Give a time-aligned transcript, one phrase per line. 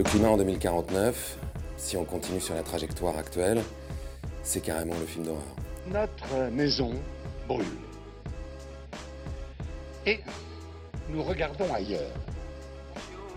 [0.00, 1.36] Le climat en 2049,
[1.76, 3.60] si on continue sur la trajectoire actuelle,
[4.42, 5.42] c'est carrément le film d'horreur.
[5.92, 6.92] Notre maison
[7.46, 7.66] brûle.
[10.06, 10.20] Et
[11.10, 12.14] nous regardons ailleurs.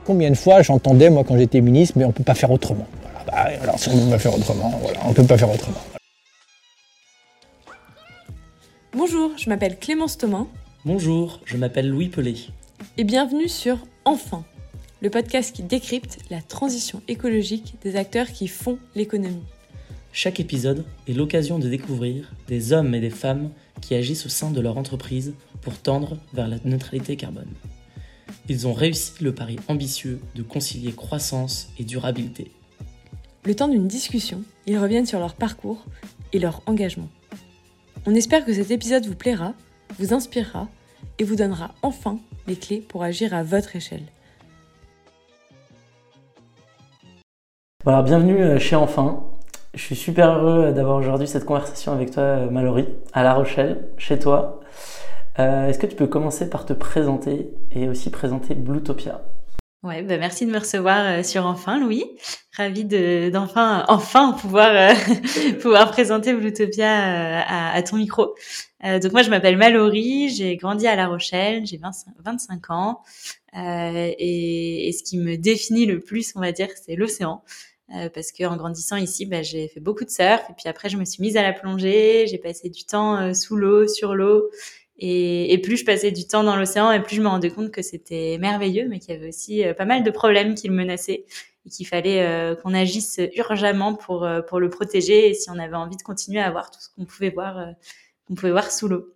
[0.05, 2.87] Combien de fois j'entendais, moi, quand j'étais ministre, mais on ne peut pas faire autrement.
[3.01, 5.37] Voilà, bah, alors si on ne peut pas faire autrement, voilà, on ne peut pas
[5.37, 5.81] faire autrement.
[8.93, 10.45] Bonjour, je m'appelle Clémence Thomas.
[10.85, 12.37] Bonjour, je m'appelle Louis Pelé.
[12.97, 14.45] Et bienvenue sur Enfin,
[15.03, 19.43] le podcast qui décrypte la transition écologique des acteurs qui font l'économie.
[20.13, 24.49] Chaque épisode est l'occasion de découvrir des hommes et des femmes qui agissent au sein
[24.49, 27.51] de leur entreprise pour tendre vers la neutralité carbone.
[28.47, 32.51] Ils ont réussi le pari ambitieux de concilier croissance et durabilité.
[33.43, 35.83] Le temps d'une discussion, ils reviennent sur leur parcours
[36.31, 37.09] et leur engagement.
[38.05, 39.53] On espère que cet épisode vous plaira,
[39.99, 40.69] vous inspirera
[41.19, 44.05] et vous donnera enfin les clés pour agir à votre échelle.
[47.83, 49.25] Voilà, bienvenue chez Enfin.
[49.73, 54.17] Je suis super heureux d'avoir aujourd'hui cette conversation avec toi, Mallory, à La Rochelle, chez
[54.17, 54.61] toi.
[55.37, 59.25] Euh, Est-ce que tu peux commencer par te présenter et aussi présenter Bluetopia
[59.83, 62.05] Ouais, bah merci de me recevoir euh, sur Enfin, Louis.
[62.55, 64.93] Ravi de d'enfin enfin pouvoir euh,
[65.61, 68.33] pouvoir présenter Bluetopia euh, à, ton micro.
[68.81, 71.81] donc moi, je m'appelle Mallory, j'ai grandi à La Rochelle, j'ai
[72.23, 73.01] 25 ans,
[73.53, 77.43] et, ce qui me définit le plus, on va dire, c'est l'océan.
[78.13, 80.97] Parce que en grandissant ici, bah, j'ai fait beaucoup de surf, et puis après, je
[80.97, 84.49] me suis mise à la plongée, j'ai passé du temps sous l'eau, sur l'eau.
[84.97, 87.71] Et, et, plus je passais du temps dans l'océan, et plus je me rendais compte
[87.71, 91.25] que c'était merveilleux, mais qu'il y avait aussi pas mal de problèmes qui le menaçaient
[91.65, 95.59] et qu'il fallait euh, qu'on agisse urgemment pour euh, pour le protéger et si on
[95.59, 97.71] avait envie de continuer à voir tout ce qu'on pouvait voir euh,
[98.27, 99.13] qu'on pouvait voir sous l'eau.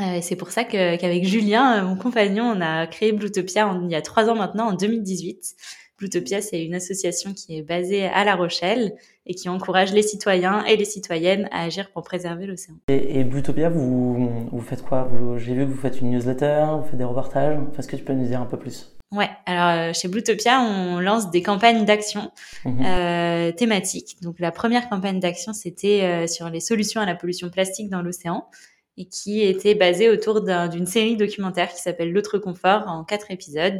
[0.00, 4.02] et c'est pour ça qu'avec Julien, mon compagnon, on a créé Bluetopia il y a
[4.02, 5.54] trois ans maintenant, en 2018.
[5.98, 8.94] Bluetopia, c'est une association qui est basée à La Rochelle
[9.26, 12.74] et qui encourage les citoyens et les citoyennes à agir pour préserver l'océan.
[12.88, 15.08] Et, et Bluetopia, vous, vous faites quoi?
[15.36, 17.58] J'ai vu que vous faites une newsletter, vous faites des reportages.
[17.78, 18.90] Est-ce que tu peux nous dire un peu plus?
[19.12, 22.32] Ouais, alors chez Bluetopia, on lance des campagnes d'action
[22.64, 22.84] mmh.
[22.84, 24.16] euh, thématiques.
[24.22, 28.02] Donc la première campagne d'action, c'était euh, sur les solutions à la pollution plastique dans
[28.02, 28.48] l'océan
[28.96, 33.78] et qui était basée autour d'une série documentaire qui s'appelle L'autre confort en quatre épisodes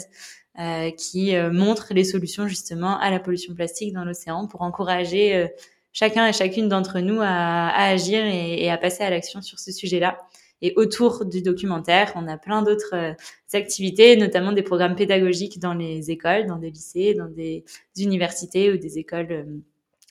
[0.61, 5.35] euh, qui euh, montre les solutions justement à la pollution plastique dans l'océan pour encourager
[5.35, 5.49] euh,
[5.93, 9.59] chacun et chacune d'entre nous à, à agir et, et, à passer à l'action sur
[9.59, 10.17] ce sujet-là.
[10.63, 13.17] Et autour du documentaire, on a plein d'autres
[13.53, 17.65] activités, notamment des programmes pédagogiques dans les écoles, dans des lycées, dans des
[17.99, 19.47] universités ou des écoles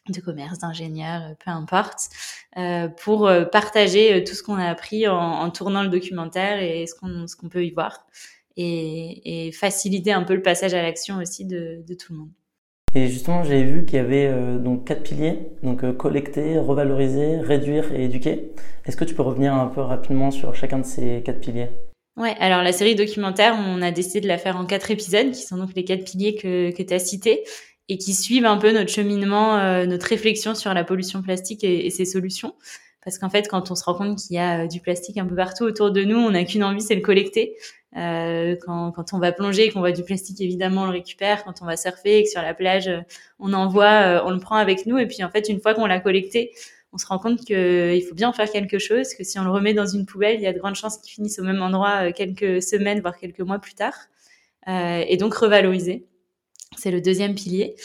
[0.10, 2.10] de commerce, d'ingénieurs, peu importe,
[2.58, 6.94] euh, pour partager tout ce qu'on a appris en, en, tournant le documentaire et ce
[6.96, 8.06] qu'on qu'on peut y voir
[8.58, 12.30] et, et, faciliter un peu le passage à l'action aussi de, de, tout le monde.
[12.96, 17.38] Et justement, j'ai vu qu'il y avait euh, donc quatre piliers, donc euh, collecter, revaloriser,
[17.40, 18.52] réduire et éduquer.
[18.86, 21.69] Est-ce que tu peux revenir un peu rapidement sur chacun de ces quatre piliers?
[22.16, 25.42] Ouais, alors la série documentaire, on a décidé de la faire en quatre épisodes, qui
[25.42, 27.44] sont donc les quatre piliers que, que tu as cités,
[27.90, 31.88] et qui suivent un peu notre cheminement, euh, notre réflexion sur la pollution plastique et,
[31.88, 32.53] et ses solutions.
[33.03, 35.36] Parce qu'en fait, quand on se rend compte qu'il y a du plastique un peu
[35.36, 37.56] partout autour de nous, on n'a qu'une envie, c'est le collecter.
[37.96, 41.44] Euh, quand, quand, on va plonger, qu'on voit du plastique, évidemment, on le récupère.
[41.44, 43.02] Quand on va surfer que sur la plage, euh,
[43.40, 44.98] on en voit, euh, on le prend avec nous.
[44.98, 46.52] Et puis, en fait, une fois qu'on l'a collecté,
[46.92, 49.52] on se rend compte qu'il faut bien en faire quelque chose, que si on le
[49.52, 52.12] remet dans une poubelle, il y a de grandes chances qu'il finisse au même endroit
[52.12, 53.96] quelques semaines, voire quelques mois plus tard.
[54.68, 56.08] Euh, et donc, revaloriser.
[56.78, 57.75] C'est le deuxième pilier.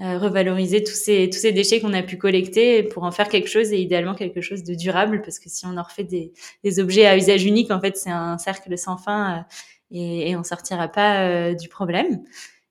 [0.00, 3.48] Euh, revaloriser tous ces tous ces déchets qu'on a pu collecter pour en faire quelque
[3.48, 6.32] chose et idéalement quelque chose de durable parce que si on en refait des,
[6.62, 9.42] des objets à usage unique en fait c'est un cercle sans fin euh,
[9.90, 12.22] et, et on sortira pas euh, du problème.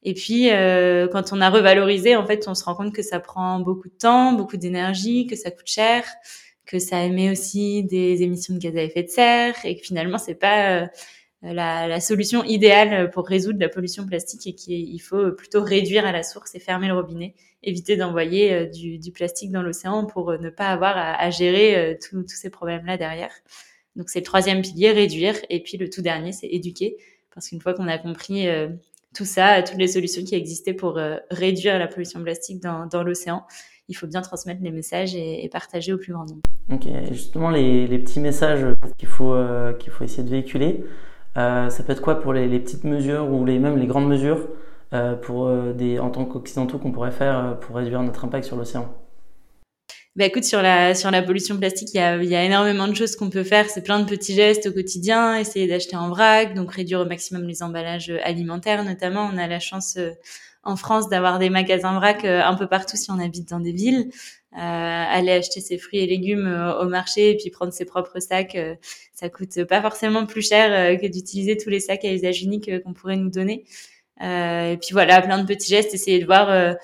[0.03, 3.19] Et puis euh, quand on a revalorisé en fait on se rend compte que ça
[3.19, 6.05] prend beaucoup de temps beaucoup d'énergie que ça coûte cher
[6.65, 10.17] que ça émet aussi des émissions de gaz à effet de serre et que finalement
[10.17, 10.87] c'est pas euh,
[11.41, 16.11] la, la, solution idéale pour résoudre la pollution plastique et qu'il faut plutôt réduire à
[16.11, 20.37] la source et fermer le robinet, éviter d'envoyer euh, du, plastique dans l'océan pour euh,
[20.39, 23.31] ne pas avoir à, gérer tous ces problèmes-là derrière.
[23.95, 25.35] Donc c'est le troisième pilier, réduire.
[25.49, 26.97] Et puis le tout dernier, c'est éduquer.
[27.33, 28.47] Parce qu'une fois qu'on a compris
[29.15, 30.99] tout ça, toutes les solutions qui existaient pour
[31.29, 33.43] réduire la pollution plastique dans, l'océan,
[33.89, 36.41] il faut bien transmettre les messages et, partager au plus grand nombre.
[36.71, 38.65] Ok, justement les, petits messages
[38.97, 40.83] qu'il faut, euh, qu'il faut essayer de véhiculer.
[41.37, 44.47] Euh, ça peut être quoi pour les, petites mesures ou les, même les grandes mesures
[44.93, 48.55] euh, pour euh, des, en tant qu'occidentaux qu'on pourrait faire pour réduire notre impact sur
[48.55, 48.91] l'océan?
[50.15, 52.95] Bah écoute, sur la sur la pollution plastique, il y a, y a énormément de
[52.95, 53.69] choses qu'on peut faire.
[53.69, 55.37] C'est plein de petits gestes au quotidien.
[55.37, 59.29] Essayer d'acheter en vrac, donc réduire au maximum les emballages alimentaires, notamment.
[59.31, 59.95] On a la chance
[60.63, 64.09] en France d'avoir des magasins vrac un peu partout si on habite dans des villes.
[64.53, 66.47] Aller acheter ses fruits et légumes
[66.81, 68.57] au marché et puis prendre ses propres sacs,
[69.19, 72.93] ça coûte pas forcément plus cher que d'utiliser tous les sacs à usage unique qu'on
[72.93, 73.65] pourrait nous donner.
[74.21, 75.93] et puis voilà, plein de petits gestes.
[75.93, 76.77] Essayer de voir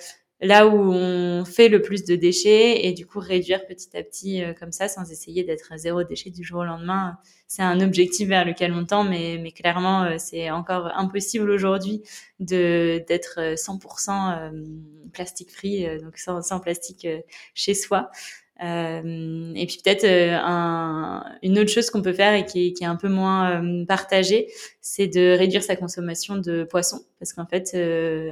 [0.44, 4.44] là où on fait le plus de déchets et du coup réduire petit à petit
[4.44, 7.18] euh, comme ça sans essayer d'être à zéro déchet du jour au lendemain.
[7.48, 12.04] C'est un objectif vers lequel on tend, mais, mais clairement, euh, c'est encore impossible aujourd'hui
[12.40, 14.66] de d'être 100% euh,
[15.14, 17.08] plastique free, donc sans, sans plastique
[17.54, 18.12] chez soi.
[18.62, 22.74] Euh, et puis peut-être euh, un, une autre chose qu'on peut faire et qui est,
[22.74, 24.48] qui est un peu moins euh, partagée,
[24.80, 27.76] c'est de réduire sa consommation de poissons, parce qu'en fait,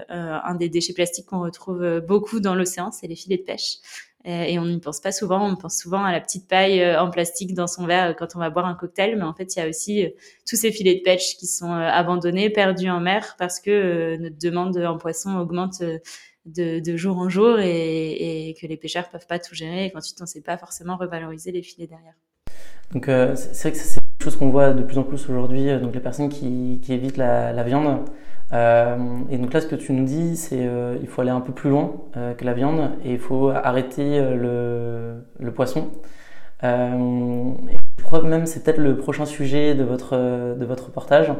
[0.09, 3.77] un des déchets plastiques qu'on retrouve beaucoup dans l'océan, c'est les filets de pêche.
[4.23, 5.49] Et on n'y pense pas souvent.
[5.49, 8.51] On pense souvent à la petite paille en plastique dans son verre quand on va
[8.51, 10.05] boire un cocktail, mais en fait, il y a aussi
[10.47, 14.77] tous ces filets de pêche qui sont abandonnés, perdus en mer, parce que notre demande
[14.77, 15.81] en poisson augmente
[16.45, 20.19] de, jour en jour et, et, que les pêcheurs peuvent pas tout gérer et qu'ensuite
[20.21, 22.15] on sait pas forcément revaloriser les filets derrière.
[22.93, 25.69] Donc euh, c'est vrai que c'est une chose qu'on voit de plus en plus aujourd'hui,
[25.69, 28.05] euh, donc les personnes qui, évitent la, viande.
[28.53, 28.97] Euh,
[29.29, 31.53] et donc là, ce que tu nous dis, c'est euh, il faut aller un peu
[31.53, 31.93] plus loin
[32.37, 35.23] que la viande et il faut arrêter le,
[35.55, 35.91] poisson.
[36.61, 40.17] je crois même c'est peut-être le prochain sujet de votre
[40.55, 41.31] de votre reportage.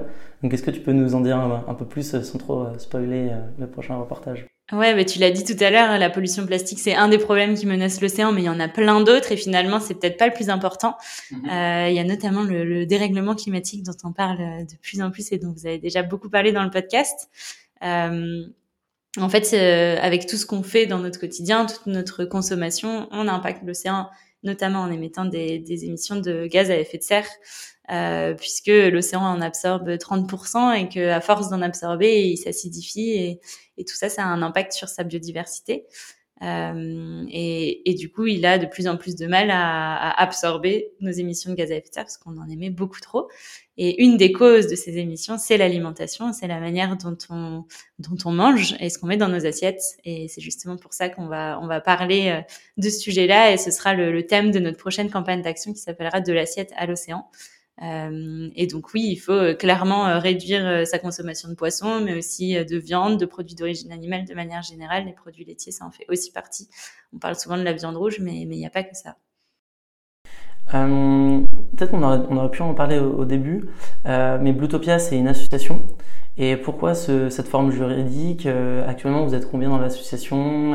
[0.42, 3.32] Donc est-ce que tu peux nous en dire un, un peu plus sans trop spoiler
[3.60, 4.51] le prochain reportage?
[4.72, 7.56] Ouais, mais tu l'as dit tout à l'heure, la pollution plastique, c'est un des problèmes
[7.56, 10.28] qui menace l'océan, mais il y en a plein d'autres et finalement, c'est peut-être pas
[10.28, 10.96] le plus important.
[11.32, 11.50] Mhm.
[11.50, 15.12] Euh, il y a notamment le, le, dérèglement climatique dont on parle de plus en
[15.12, 17.30] plus et dont vous avez déjà beaucoup parlé dans le podcast.
[17.84, 18.46] Euh,
[19.18, 23.28] en fait, euh, avec tout ce qu'on fait dans notre quotidien, toute notre consommation, on
[23.28, 24.10] impacte l'océan,
[24.44, 27.28] notamment en émettant des, des, émissions de gaz à effet de serre.
[27.92, 33.40] Euh, puisque l'océan en absorbe 30% et que à force d'en absorber, il s'acidifie
[33.78, 35.88] et, tout ça, ça a un impact sur sa biodiversité.
[36.44, 41.12] Euh, et, du coup, il a de plus en plus de mal à, absorber nos
[41.12, 43.28] émissions de gaz à effet de serre parce qu'on en émet beaucoup trop.
[43.78, 47.66] Et une des causes de ces émissions, c'est l'alimentation, c'est la manière dont on
[48.00, 49.82] dont on mange et ce qu'on met dans nos assiettes.
[50.06, 52.42] Et c'est justement pour ça qu'on va on va parler euh,
[52.78, 56.22] de ce sujet-là et ce sera le thème de notre prochaine campagne d'action qui s'appellera
[56.22, 57.28] de l'assiette à l'océan.
[57.82, 62.16] Euh, et donc oui, il faut euh, clairement euh, réduire sa consommation de poissons, mais
[62.16, 65.06] aussi de viande, de produits d'origine animale de manière générale.
[65.06, 66.70] Les produits laitiers, ça en fait aussi partie.
[67.14, 69.16] On parle souvent de la viande rouge, mais il n'y a pas que ça.
[70.72, 72.02] Peut-être on
[72.38, 73.68] aurait, pu en parler au, début,
[74.06, 75.82] euh, mais Bluetopia, c'est une association.
[76.38, 78.48] Et pourquoi ce, cette forme juridique
[78.88, 80.74] Actuellement, vous êtes combien dans l'association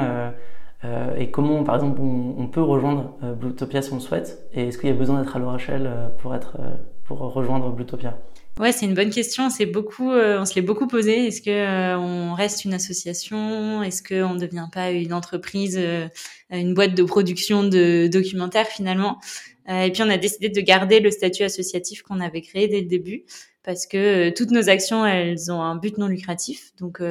[1.17, 4.47] Et comment, par exemple, on, on peut rejoindre Bluetopia si on le souhaite?
[4.53, 6.59] Et est-ce qu'il y a besoin d'être à La Rochelle pour être
[7.07, 8.19] pour rejoindre Blutopia
[8.59, 9.51] Ouais, c'est une bonne question.
[9.51, 11.27] C'est beaucoup, euh, on se l'est beaucoup posé.
[11.27, 13.83] Est-ce que euh, on reste une association?
[13.83, 16.09] Est-ce qu'on ne devient pas une entreprise, euh,
[16.51, 19.21] une boîte de production de documentaires finalement?
[19.69, 22.87] Et puis on a décidé de garder le statut associatif qu'on avait créé dès le
[22.87, 23.25] début
[23.65, 26.71] parce que toutes nos actions, elles ont un but non lucratif.
[26.79, 27.03] Donc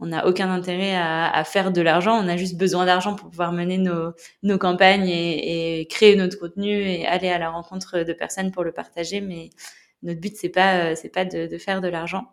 [0.00, 2.14] on n'a aucun intérêt à, faire de l'argent.
[2.22, 4.12] On a juste besoin d'argent pour pouvoir mener nos,
[4.42, 8.72] nos campagnes et, créer notre contenu et aller à la rencontre de personnes pour le
[8.72, 9.20] partager.
[9.20, 9.50] Mais
[10.02, 12.28] notre but c'est pas c'est pas de, de, faire de l'argent.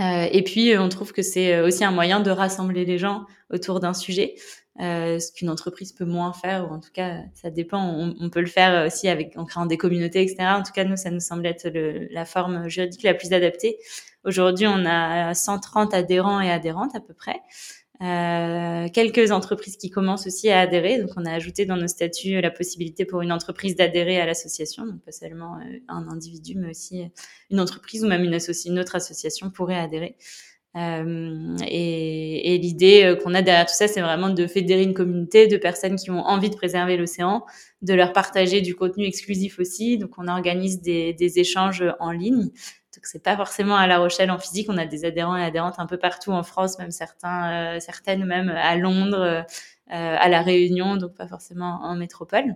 [0.00, 3.80] Euh, et puis on trouve que c'est aussi un moyen de rassembler les gens autour
[3.80, 4.34] d'un sujet.
[4.80, 8.12] Euh, ce qu'une entreprise peut moins faire, ou en tout cas, ça dépend.
[8.20, 10.48] On, peut le faire aussi avec en créant des communautés, etc.
[10.56, 13.78] En tout cas, nous, ça nous semble être le, la forme juridique la plus adaptée.
[14.24, 17.40] Aujourd'hui, on a 130 adhérents et adhérentes à peu près.
[18.02, 21.00] Euh, quelques entreprises qui commencent aussi à adhérer.
[21.00, 24.84] Donc, on a ajouté dans nos statuts la possibilité pour une entreprise d'adhérer à l'association.
[24.84, 27.04] Donc, pas seulement euh, un individu, mais aussi
[27.50, 30.16] une entreprise ou même une, une autre association pourrait adhérer.
[30.76, 35.46] Euh, et, l'idée euh, qu'on a derrière tout ça, c'est vraiment de fédérer une communauté
[35.46, 37.44] de personnes qui ont envie de préserver l'océan,
[37.82, 39.98] de leur partager du contenu exclusif aussi.
[39.98, 42.50] Donc, on organise des, échanges en ligne
[42.94, 45.74] donc c'est pas forcément à La Rochelle en physique, on a des adhérents et adhérentes
[45.78, 49.44] un peu partout en France, même certains, euh, certaines même à Londres,
[49.88, 52.54] à La Réunion, donc pas forcément en métropole.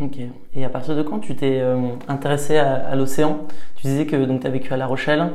[0.00, 0.16] Ok.
[0.54, 1.62] Et à partir de quand tu t'es
[2.08, 3.46] intéressé à, à l'océan?
[3.76, 5.30] Tu disais que tu as vécu à La Rochelle,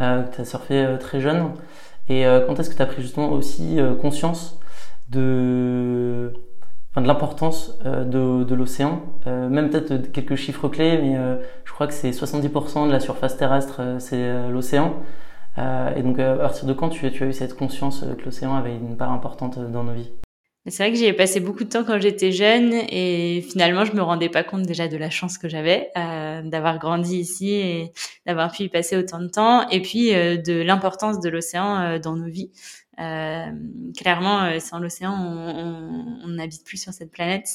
[0.00, 1.52] que tu as surfé euh, très jeune.
[2.08, 4.58] Et euh, quand est-ce que tu as pris justement aussi conscience
[5.10, 6.32] de
[6.90, 9.02] enfin, de l'importance euh, de, l'océan?
[9.26, 13.00] Euh, même peut-être quelques chiffres clés, mais euh, je crois que c'est 70% de la
[13.00, 14.96] surface terrestre, c'est l'océan.
[15.58, 18.96] et donc, à partir de quand tu, as eu cette conscience que l'océan avait une
[18.96, 20.10] part importante dans nos vies?
[20.66, 23.94] C'est vrai que j'y ai passé beaucoup de temps quand j'étais jeune et finalement je
[23.94, 27.92] me rendais pas compte déjà de la chance que j'avais euh, d'avoir grandi ici et
[28.26, 31.98] d'avoir pu y passer autant de temps et puis euh, de l'importance de l'océan euh,
[31.98, 32.50] dans nos vies.
[32.98, 33.46] Euh,
[33.96, 37.48] clairement, sans l'océan, on n'habite plus sur cette planète.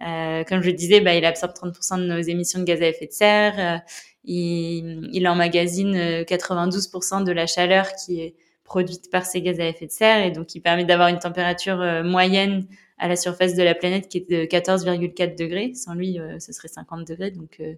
[0.00, 3.06] comme je le disais, bah, il absorbe 30% de nos émissions de gaz à effet
[3.06, 3.82] de serre.
[4.24, 9.86] il, il emmagasine 92% de la chaleur qui est produite par ces gaz à effet
[9.86, 12.66] de serre et donc qui permet d'avoir une température moyenne
[12.98, 15.74] à la surface de la planète qui est de 14,4 degrés.
[15.74, 17.30] Sans lui, euh, ce serait 50 degrés.
[17.30, 17.74] Donc, euh,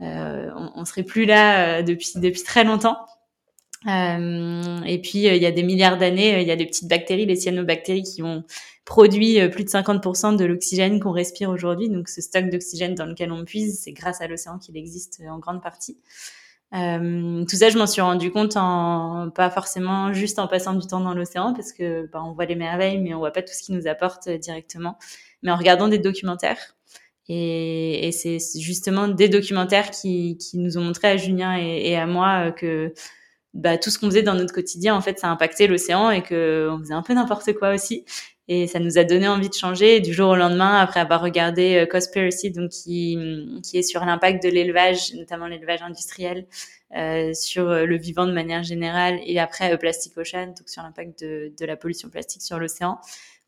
[0.00, 2.98] on, on serait plus là depuis depuis très longtemps.
[3.86, 7.36] et puis, il y a des milliards d'années, il y a des petites bactéries, les
[7.36, 8.44] cyanobactéries, qui ont
[8.84, 11.88] produit plus de 50% de l'oxygène qu'on respire aujourd'hui.
[11.88, 15.38] Donc, ce stock d'oxygène dans lequel on puise, c'est grâce à l'océan qu'il existe en
[15.38, 15.98] grande partie.
[16.74, 20.86] Euh, tout ça, je m'en suis rendu compte en pas forcément juste en passant du
[20.86, 23.52] temps dans l'océan, parce que bah, on voit les merveilles, mais on voit pas tout
[23.52, 24.98] ce qui nous apporte euh, directement,
[25.42, 26.76] mais en regardant des documentaires.
[27.28, 31.96] Et, et c'est justement des documentaires qui, qui, nous ont montré à Julien et, et
[31.96, 32.92] à moi euh, que
[33.54, 36.68] bah, tout ce qu'on faisait dans notre quotidien, en fait, ça impactait l'océan et que
[36.70, 38.04] on faisait un peu n'importe quoi aussi.
[38.48, 40.00] Et ça nous a donné envie de changer.
[40.00, 43.16] Du jour au lendemain, après avoir regardé euh, Cospiracy, donc qui,
[43.62, 46.46] qui est sur l'impact de l'élevage, notamment l'élevage industriel,
[46.96, 51.22] euh, sur euh, le vivant de manière générale, et après Plastic Ocean, donc sur l'impact
[51.22, 52.98] de, de la pollution plastique sur l'océan,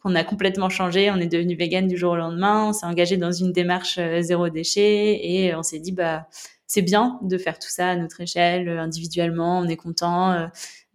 [0.05, 1.11] qu'on a complètement changé.
[1.11, 2.69] On est devenu vegan du jour au lendemain.
[2.69, 6.29] On s'est engagé dans une démarche zéro déchet et on s'est dit bah
[6.67, 9.59] c'est bien de faire tout ça à notre échelle, individuellement.
[9.59, 10.49] On est content.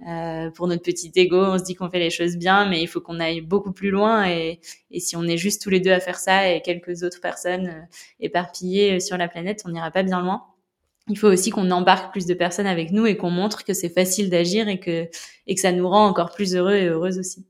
[0.07, 2.87] Euh, pour notre petit ego, on se dit qu'on fait les choses bien, mais il
[2.87, 4.27] faut qu'on aille beaucoup plus loin.
[4.29, 4.59] Et,
[4.91, 7.67] et, si on est juste tous les deux à faire ça et quelques autres personnes
[7.67, 7.81] euh,
[8.19, 10.45] éparpillées sur la planète, on n'ira pas bien loin.
[11.09, 13.89] Il faut aussi qu'on embarque plus de personnes avec nous et qu'on montre que c'est
[13.89, 15.09] facile d'agir et que,
[15.47, 17.45] et que ça nous rend encore plus heureux et heureuses aussi.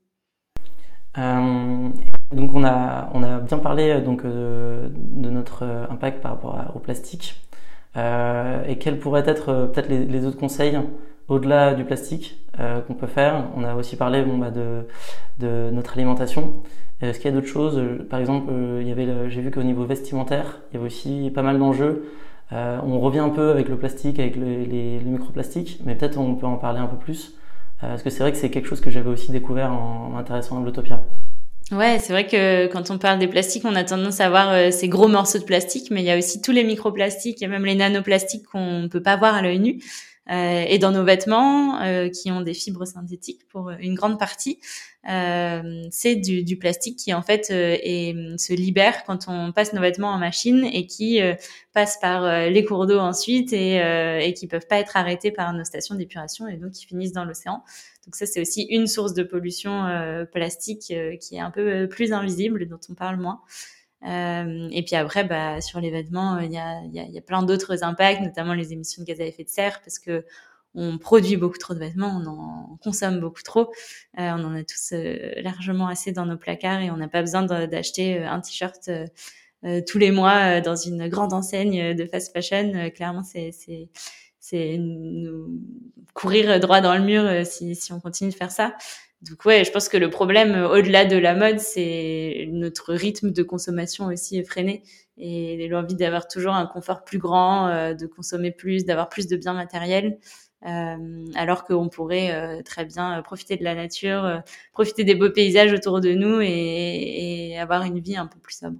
[1.17, 1.89] Euh,
[2.31, 6.71] donc on a, on a bien parlé euh, donc de, de notre impact par rapport
[6.75, 7.41] au plastique.
[7.97, 10.77] Euh, et quels pourraient être peut-être les, autres conseils
[11.27, 13.45] au-delà du plastique euh, qu'on peut faire?
[13.55, 14.85] On a aussi parlé bon, bah, de,
[15.39, 16.53] de, notre alimentation.
[17.01, 17.81] Est-ce qu'il y a d'autres choses?
[18.09, 21.31] Par exemple, euh, il y avait, j'ai vu qu'au niveau vestimentaire, il y avait aussi
[21.33, 22.05] pas mal d'enjeux.
[22.51, 26.17] Euh, on revient un peu avec le plastique, avec les, les, les microplastiques, mais peut-être
[26.19, 27.35] on peut en parler un peu plus.
[27.83, 30.57] Euh, parce que c'est vrai que c'est quelque chose que j'avais aussi découvert en m'intéressant
[30.57, 31.03] à Blotopia.
[31.71, 34.71] Ouais, c'est vrai que quand on parle des plastiques, on a tendance à voir euh,
[34.71, 37.63] ces gros morceaux de plastique, mais il y a aussi tous les microplastiques et même
[37.63, 39.79] les nanoplastiques qu'on ne peut pas voir à l'œil nu.
[40.29, 44.59] Euh, et dans nos vêtements euh, qui ont des fibres synthétiques pour une grande partie.
[45.09, 49.81] Euh, c'est du, du, plastique qui en fait et, se libère quand on passe nos
[49.81, 51.21] vêtements en machine et qui
[51.73, 53.77] passe par les cours d'eau ensuite et,
[54.21, 57.23] et qui peuvent pas être arrêtés par nos stations d'épuration et donc qui finissent dans
[57.23, 57.63] l'océan.
[58.05, 59.85] Donc ça c'est aussi une source de pollution
[60.33, 63.39] plastique qui est un peu plus invisible dont on parle moins.
[64.07, 67.21] Euh, et puis après, bah, sur les vêtements, il y, a, y, a, y, a,
[67.21, 70.25] plein d'autres impacts, notamment les émissions de gaz à effet de serre, parce que
[70.75, 73.71] on produit beaucoup trop de vêtements, on en consomme beaucoup trop,
[74.19, 77.21] euh, on en a tous euh, largement assez dans nos placards et on n'a pas
[77.21, 78.89] besoin d'acheter un t-shirt
[79.87, 82.89] tous les mois dans une grande enseigne de fast fashion.
[82.91, 83.51] clairement, c'est
[84.39, 85.59] c'est nous
[86.13, 88.75] courir droit dans le mur si, si on continue de faire ça.
[89.21, 93.31] Donc ouais, je pense que le problème euh, au-delà de la mode, c'est notre rythme
[93.31, 94.83] de consommation aussi effréné
[95.17, 99.35] et l'envie d'avoir toujours un confort plus grand, euh, de consommer plus, d'avoir plus de
[99.35, 100.17] biens matériels,
[100.65, 105.99] euh, alors qu'on pourrait très bien profiter de la nature, profiter des beaux paysages autour
[105.99, 108.77] de nous et, et, avoir une vie un peu plus sobre.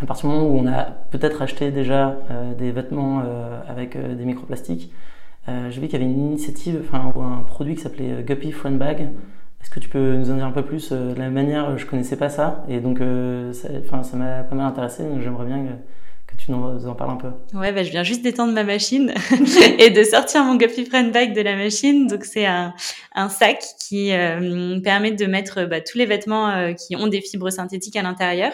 [0.00, 2.18] À partir du moment où on a peut-être acheté déjà
[2.58, 3.24] des vêtements
[3.68, 4.92] avec des microplastiques,
[5.48, 8.52] euh, J'ai vu qu'il y avait une initiative, enfin un produit qui s'appelait euh, Guppy
[8.52, 9.08] Friend Bag.
[9.62, 11.86] Est-ce que tu peux nous en dire un peu plus euh, De la manière, je
[11.86, 13.68] connaissais pas ça, et donc euh, ça,
[14.16, 15.04] m'a pas mal intéressé.
[15.04, 17.30] Donc j'aimerais bien que, que tu nous en parles un peu.
[17.56, 19.14] Ouais, bah, je viens juste d'étendre ma machine
[19.78, 22.08] et de sortir mon Guppy Friend Bag de la machine.
[22.08, 22.74] Donc c'est un,
[23.14, 27.20] un, sac qui euh, permet de mettre bah, tous les vêtements euh, qui ont des
[27.20, 28.52] fibres synthétiques à l'intérieur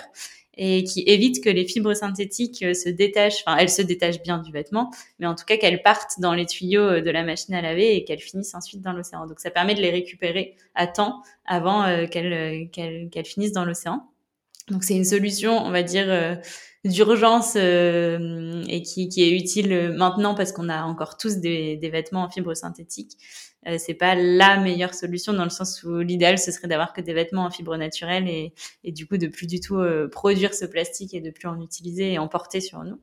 [0.58, 4.38] et qui évite que les fibres synthétiques euh, se détachent, enfin elles se détachent bien
[4.38, 7.54] du vêtement, mais en tout cas qu'elles partent dans les tuyaux euh, de la machine
[7.54, 9.26] à laver et qu'elles finissent ensuite dans l'océan.
[9.26, 13.64] Donc ça permet de les récupérer à temps avant euh, qu'elles qu'elles qu'elles finissent dans
[13.64, 14.02] l'océan.
[14.68, 16.38] Donc c'est une solution, on va dire,
[16.84, 21.90] d'urgence euh, et qui, qui, est utile maintenant parce qu'on a encore tous des, des,
[21.90, 23.16] vêtements en fibres synthétiques.
[23.66, 27.00] Euh, c'est pas la meilleure solution dans le sens où l'idéal ce serait d'avoir que
[27.00, 28.54] des vêtements en fibres naturelles et,
[28.84, 31.60] et du coup de plus du tout euh, produire ce plastique et de plus en
[31.60, 33.00] utiliser et en porter sur nous.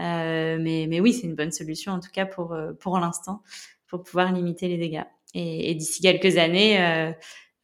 [0.00, 3.42] Euh, mais, mais oui, c'est une bonne solution en tout cas pour pour l'instant
[3.88, 5.04] pour pouvoir limiter les dégâts.
[5.34, 7.12] Et, et d'ici quelques années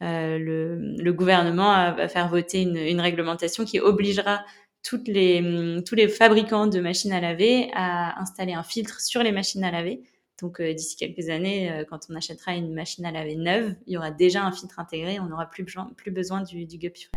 [0.00, 4.44] le, gouvernement va faire voter une, une, réglementation qui obligera
[4.84, 9.32] toutes les, tous les fabricants de machines à laver à installer un filtre sur les
[9.32, 10.02] machines à laver
[10.42, 13.94] donc euh, d'ici quelques années, euh, quand on achètera une machine à laver neuve, il
[13.94, 17.08] y aura déjà un filtre intégré, on n'aura plus, besoin, plus besoin du, du Guppy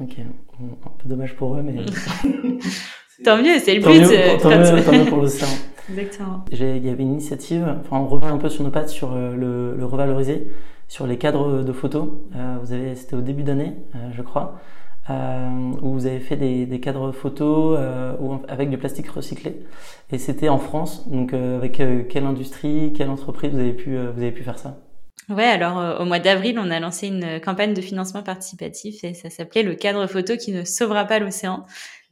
[0.00, 1.76] Ok, un peu dommage pour eux, mais...
[3.24, 4.02] tant mieux, c'est le but.
[4.12, 5.48] Euh, tant, mieux, tant mieux pour l'océan.
[5.88, 6.44] Exactement.
[6.50, 9.76] Il y avait une initiative, enfin on revient un peu sur nos pattes sur le,
[9.76, 10.48] le revaloriser,
[10.88, 12.08] sur les cadres de photos.
[12.62, 13.74] vous avez, c'était au début d'année,
[14.12, 14.60] je crois.
[15.10, 18.14] Euh, où vous avez fait des, des cadres photos euh,
[18.48, 19.60] avec du plastique recyclé.
[20.10, 21.06] Et c'était en France.
[21.10, 21.72] Donc, euh, avec
[22.08, 24.78] quelle industrie, quelle entreprise vous avez pu, vous avez pu faire ça?
[25.28, 29.30] Ouais, alors au mois d'avril, on a lancé une campagne de financement participatif et ça
[29.30, 31.64] s'appelait le cadre photo qui ne sauvera pas l'océan.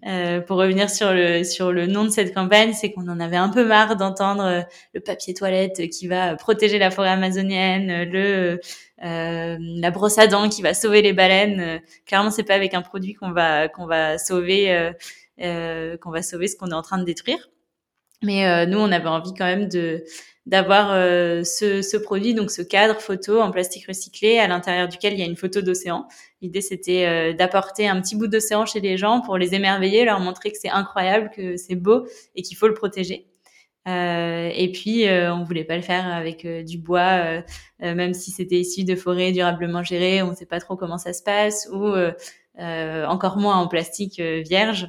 [0.04, 3.36] Euh, pour revenir sur le sur le nom de cette campagne, c'est qu'on en avait
[3.36, 8.58] un peu marre d'entendre le papier toilette qui va protéger la forêt amazonienne, le
[9.04, 11.60] euh, la brosse à dents qui va sauver les baleines.
[11.60, 14.92] Euh, clairement, c'est pas avec un produit qu'on va qu'on va sauver euh,
[15.40, 17.50] euh, qu'on va sauver ce qu'on est en train de détruire.
[18.22, 20.04] Mais nous, on avait envie quand même de
[20.44, 20.88] d'avoir
[21.44, 25.22] ce, ce, produit, donc ce cadre photo en plastique recyclé à l'intérieur duquel il y
[25.22, 26.08] a une photo d'océan.
[26.40, 30.50] L'idée, c'était d'apporter un petit bout d'océan chez les gens pour les émerveiller, leur montrer
[30.50, 33.32] que c'est incroyable, que c'est beau et qu'il faut le protéger.
[33.88, 37.42] Euh, et puis, euh, on voulait pas le faire avec euh, du bois,
[37.80, 40.22] même si c'était issu de forêts durablement gérées.
[40.22, 41.94] On ne sait pas trop comment ça se passe, ou
[42.58, 44.88] encore moins en plastique vierge.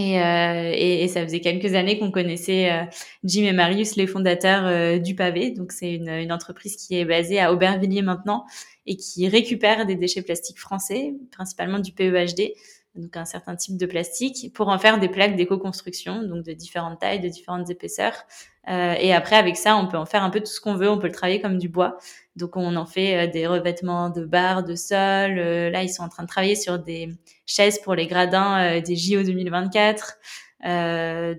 [0.00, 2.88] Et, et, et, ça faisait quelques années qu'on connaissait
[3.24, 5.50] Jim et Marius, les fondateurs du Pavé.
[5.50, 8.44] Donc, c'est une, une, entreprise qui est basée à Aubervilliers maintenant
[8.86, 12.52] et qui récupère des déchets plastiques français, principalement du PEHD,
[12.94, 17.00] donc un certain type de plastique, pour en faire des plaques d'éco-construction, donc de différentes
[17.00, 18.24] tailles, de différentes épaisseurs.
[18.68, 20.88] Euh, et après, avec ça, on peut en faire un peu tout ce qu'on veut.
[20.88, 21.98] On peut le travailler comme du bois.
[22.36, 25.38] Donc, on en fait euh, des revêtements de barres, de sol.
[25.38, 27.08] Euh, là, ils sont en train de travailler sur des
[27.46, 30.18] chaises pour les gradins des JO 2024.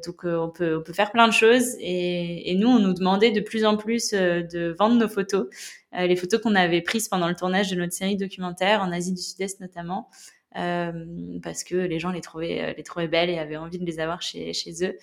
[0.06, 1.76] donc, on peut on peut faire plein de choses.
[1.80, 5.48] Et, et, nous, on nous demandait de plus en plus de vendre nos photos,
[5.94, 9.22] les photos qu'on avait prises pendant le tournage de notre série documentaire en Asie du
[9.22, 10.10] Sud-Est notamment.
[10.58, 13.86] Euh, parce que les gens les trouvaient, euh, les trouvaient belles et avaient envie de
[13.86, 14.98] les avoir chez, chez eux.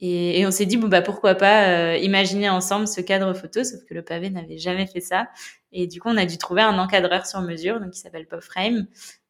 [0.00, 3.62] Et, et, on s'est dit bon bah pourquoi pas euh, imaginer ensemble ce cadre photo,
[3.64, 5.28] sauf que le pavé n'avait jamais fait ça.
[5.72, 8.86] Et du coup on a dû trouver un encadreur sur mesure, donc qui s'appelle Popframe,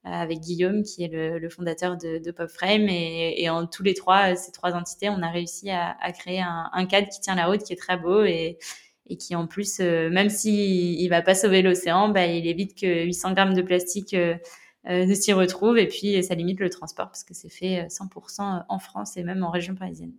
[0.07, 2.89] euh, avec Guillaume qui est le, le fondateur de, de Popframe.
[2.89, 6.41] Et, et, en tous les trois ces trois entités, on a réussi à, à créer
[6.41, 8.59] un, un, cadre qui tient la route, qui est très beau et,
[9.07, 13.05] et qui en plus, même s'il il va pas sauver l'océan, bah, il évite que
[13.05, 14.17] 800 grammes de plastique
[14.87, 18.59] euh, de s'y retrouve et puis ça limite le transport parce que c'est fait 100%
[18.59, 20.13] euh, en France et même en région parisienne.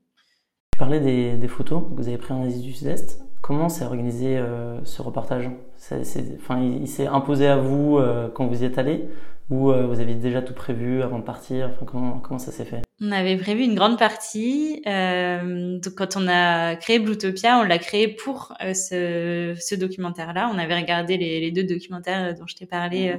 [0.75, 3.23] Tu parlais des, photos que vous avez prises en Asie du Sud-Est.
[3.39, 5.49] Comment s'est organisé euh, ce reportage?
[5.89, 7.97] Enfin, Il, s'est imposé à vous
[8.33, 9.05] quand vous y êtes allé?
[9.49, 11.71] Ou vous aviez déjà tout prévu avant de partir?
[11.85, 12.81] Comment, ça s'est fait?
[12.99, 14.81] On avait prévu une grande partie.
[14.83, 20.51] donc quand on a créé Bluetopia, on l'a créé pour ce, documentaire-là.
[20.53, 23.15] On avait regardé les, deux documentaires dont je t'ai parlé.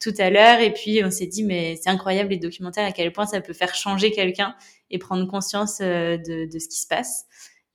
[0.00, 0.60] Tout à l'heure.
[0.60, 3.52] Et puis, on s'est dit, mais c'est incroyable les documentaires, à quel point ça peut
[3.52, 4.54] faire changer quelqu'un
[4.92, 7.26] et prendre conscience euh, de, ce qui se passe.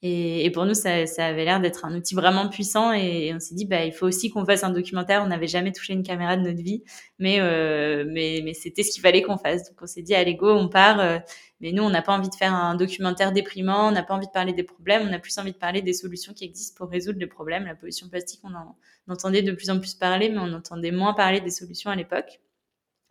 [0.03, 2.93] Et, pour nous, ça, avait l'air d'être un outil vraiment puissant.
[2.93, 5.23] Et, on s'est dit, bah, il faut aussi qu'on fasse un documentaire.
[5.23, 6.83] On n'avait jamais touché une caméra de notre vie,
[7.17, 8.05] mais, euh,
[8.53, 9.67] c'était ce qu'il fallait qu'on fasse.
[9.67, 10.99] Donc, on s'est dit, allez, go, on part.
[10.99, 11.17] Euh,
[11.59, 14.27] mais nous, on n'a pas envie de faire un documentaire déprimant, on n'a pas envie
[14.27, 16.91] de parler des problèmes, on a plus envie de parler des solutions qui existent pour
[16.91, 17.65] résoudre les problèmes.
[17.65, 18.77] La pollution plastique, on en
[19.09, 22.39] entendait de plus en plus parler, mais on entendait moins parler des solutions à l'époque.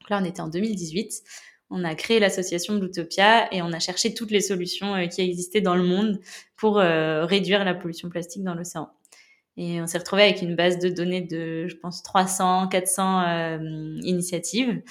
[0.08, 1.22] Là, on était en 2018.
[1.70, 5.60] On a créé l'association Bluetopia et on a cherché toutes les solutions euh, qui existaient
[5.60, 6.20] dans le monde
[6.56, 8.88] pour euh, réduire la pollution plastique dans l'océan.
[9.56, 13.58] Et on s'est retrouvé avec une base de données de, je pense, 300, 400 euh,
[14.02, 14.82] initiatives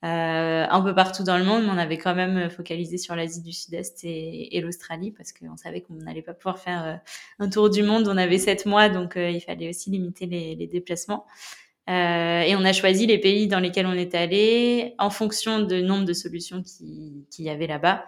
[0.00, 3.52] un peu partout dans le monde, mais on avait quand même focalisé sur l'Asie du
[3.52, 7.00] Sud-Est et, l'Australie parce qu'on savait qu'on n'allait pas pouvoir faire
[7.40, 8.06] un tour du monde.
[8.06, 11.26] On avait sept mois, donc il fallait aussi limiter les déplacements.
[11.88, 15.82] Euh, et on a choisi les pays dans lesquels on est allé en fonction du
[15.82, 18.04] nombre de solutions qu'il qui y avait là-bas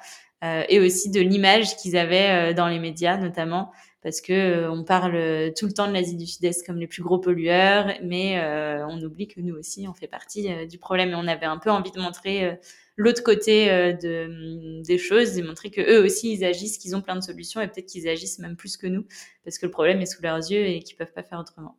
[0.71, 5.53] et aussi de l'image qu'ils avaient dans les médias, notamment parce que euh, on parle
[5.57, 9.01] tout le temps de l'Asie du Sud-Est comme les plus gros pollueurs, mais euh, on
[9.03, 11.71] oublie que nous aussi on fait partie euh, du problème et on avait un peu
[11.71, 12.59] envie de montrer
[12.97, 17.16] l'autre côté de, des choses et montrer que eux aussi ils agissent, qu'ils ont plein
[17.16, 19.05] de solutions et peut-être qu'ils agissent même plus que nous
[19.45, 21.77] parce que le problème est sous leurs yeux et qu'ils peuvent pas faire autrement.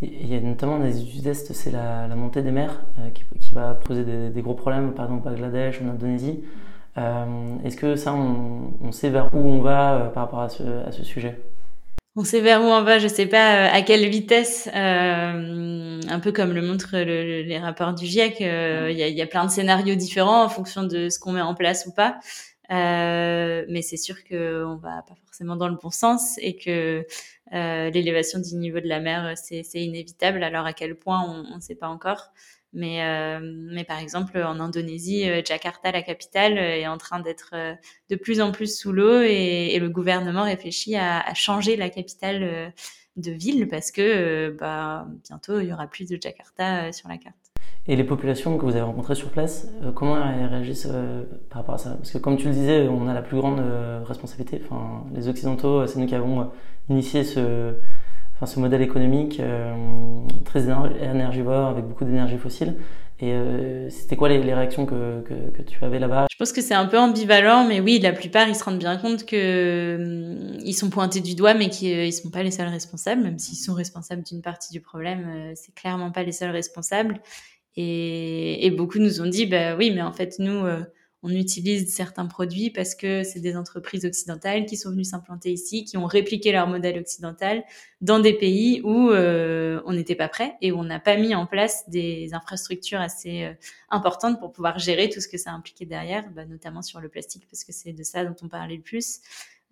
[0.00, 2.84] Il y a notamment en Asie du Sud-Est, c'est la, la, montée des mers
[3.14, 6.44] qui, qui, va poser des, des, gros problèmes, par exemple au Bangladesh, en Indonésie.
[6.98, 11.04] Euh, est-ce que ça, on, sait vers où on va euh, par rapport à ce,
[11.04, 11.40] sujet?
[12.16, 16.52] On sait vers où on va, je sais pas à quelle vitesse, un peu comme
[16.52, 20.42] le montrent les rapports du GIEC, il y, a, y, a, plein de scénarios différents
[20.42, 22.18] en fonction de ce qu'on met en place ou pas.
[22.70, 27.06] Mais c'est sûr qu'on va pas forcément dans le bon sens et que
[27.52, 30.42] l'élévation du niveau de la mer, c'est inévitable.
[30.42, 32.32] Alors à quel point, on ne sait pas encore.
[32.74, 37.20] Mais, euh, mais par exemple, en Indonésie, euh, Jakarta, la capitale, euh, est en train
[37.20, 37.54] d'être
[38.10, 41.88] de plus en plus sous l'eau et, et, le gouvernement réfléchit à, à changer la
[41.88, 42.72] capitale
[43.16, 47.47] de ville parce que bah, bientôt, il y aura plus de Jakarta sur la carte.
[47.88, 50.88] Et les populations que vous avez rencontrées sur place, comment elles réagissent
[51.48, 51.90] par rapport à ça?
[51.94, 53.62] Parce que comme tu le disais, on a la plus grande
[54.06, 54.60] responsabilité.
[54.64, 56.50] Enfin, les Occidentaux, c'est nous qui avons
[56.90, 57.74] initié ce,
[58.38, 59.74] enfin, ce modèle économique euh,
[60.44, 60.66] très
[61.02, 62.76] énergivore avec beaucoup d'énergie fossile.
[63.20, 66.26] Et euh, c'était quoi les, réactions que, que, tu avais là-bas?
[66.30, 68.96] Je pense que c'est un peu ambivalent, mais oui, la plupart ils se rendent bien
[68.96, 73.22] compte que hum, sont pointés du doigt, mais qu'ils ne sont pas les seuls responsables,
[73.22, 77.20] même s'ils sont responsables d'une partie du problème, euh, c'est clairement pas les seuls responsables.
[77.80, 80.64] Et, beaucoup nous ont dit, bah oui, mais en fait nous
[81.22, 85.84] on utilise certains produits parce que c'est des entreprises occidentales qui sont venues s'implanter ici,
[85.84, 87.64] qui ont répliqué leur modèle occidental
[88.00, 91.34] dans des pays où euh, on n'était pas prêt et où on n'a pas mis
[91.34, 93.52] en place des infrastructures assez euh,
[93.90, 97.46] importantes pour pouvoir gérer tout ce que ça impliquait derrière, bah, notamment sur le plastique
[97.50, 99.20] parce que c'est de ça dont on parlait le plus.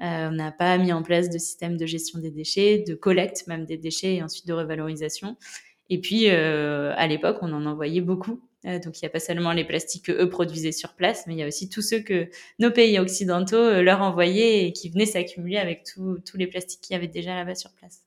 [0.02, 3.46] Euh, on n'a pas mis en place de système de gestion des déchets, de collecte
[3.46, 5.36] même des déchets et ensuite de revalorisation.
[5.90, 9.52] Et puis, à l'époque, on en envoyait beaucoup euh, donc il n'y a pas seulement
[9.52, 12.28] les plastiques que eux produisaient sur place, mais il y a aussi tous ceux que
[12.58, 16.94] nos pays occidentaux euh, leur envoyaient et qui venaient s'accumuler avec tous les plastiques qu'il
[16.94, 18.05] y avait déjà là-bas sur place.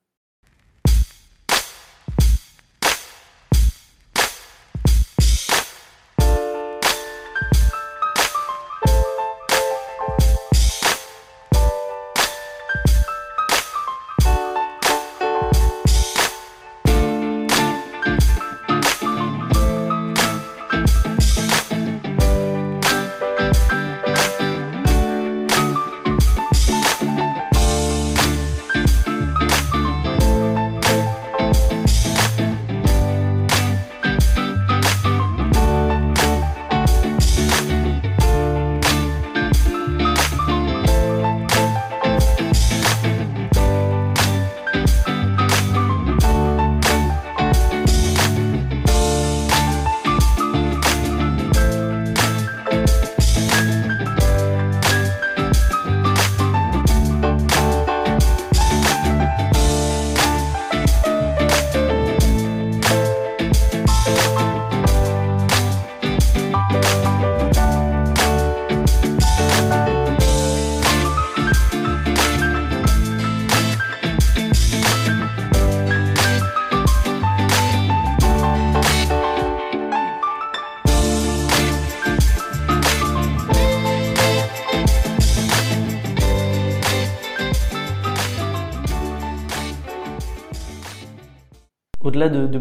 [92.20, 92.60] Au-delà de, de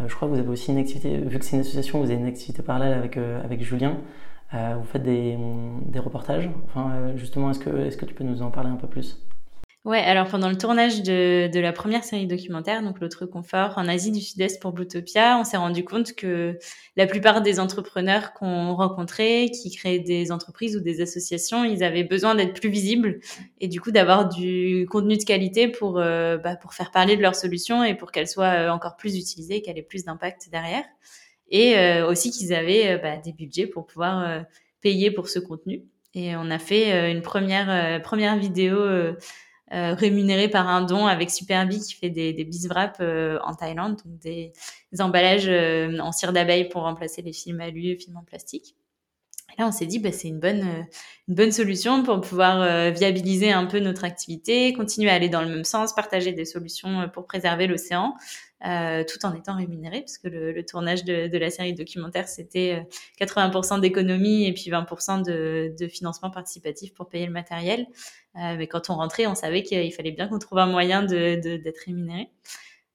[0.00, 2.12] euh, je crois que vous avez aussi une activité, vu que c'est une association, vous
[2.12, 3.96] avez une activité parallèle avec, euh, Julien.
[4.54, 5.36] Euh, vous faites des,
[5.96, 6.48] reportages.
[6.66, 9.20] Enfin, justement, que, est-ce que tu peux nous en parler un peu plus?
[9.84, 13.86] Ouais, alors pendant le tournage de, de la première série documentaire, donc l'autre confort en
[13.86, 16.58] Asie du Sud-Est pour Bluetopia, on s'est rendu compte que
[16.96, 22.02] la plupart des entrepreneurs qu'on rencontrait, qui créaient des entreprises ou des associations, ils avaient
[22.02, 23.20] besoin d'être plus visibles
[23.60, 27.22] et du coup d'avoir du contenu de qualité pour euh, bah, pour faire parler de
[27.22, 30.84] leurs solutions et pour qu'elles soient euh, encore plus utilisées, qu'elles aient plus d'impact derrière,
[31.50, 34.44] et euh, aussi qu'ils avaient bah, des budgets pour pouvoir
[34.80, 35.84] payer pour ce contenu.
[36.14, 38.76] Et on a fait une première première vidéo
[39.72, 43.96] euh, rémunéré par un don avec Superbee qui fait des, des biswraps euh, en Thaïlande,
[44.02, 44.52] donc des,
[44.98, 48.74] emballages euh, en cire d'abeille pour remplacer les films alu, films en plastique.
[49.50, 50.86] Et là, on s'est dit, bah, c'est une bonne,
[51.28, 55.48] une bonne solution pour pouvoir viabiliser un peu notre activité, continuer à aller dans le
[55.48, 58.14] même sens, partager des solutions pour préserver l'océan,
[58.66, 62.28] euh, tout en étant rémunéré, parce que le, le tournage de, de, la série documentaire,
[62.28, 62.84] c'était
[63.20, 67.86] 80% d'économie et puis 20% de, de, financement participatif pour payer le matériel.
[68.36, 71.78] Euh, mais quand on rentrait, on savait qu'il fallait bien qu'on trouve un moyen d'être
[71.86, 72.30] rémunéré.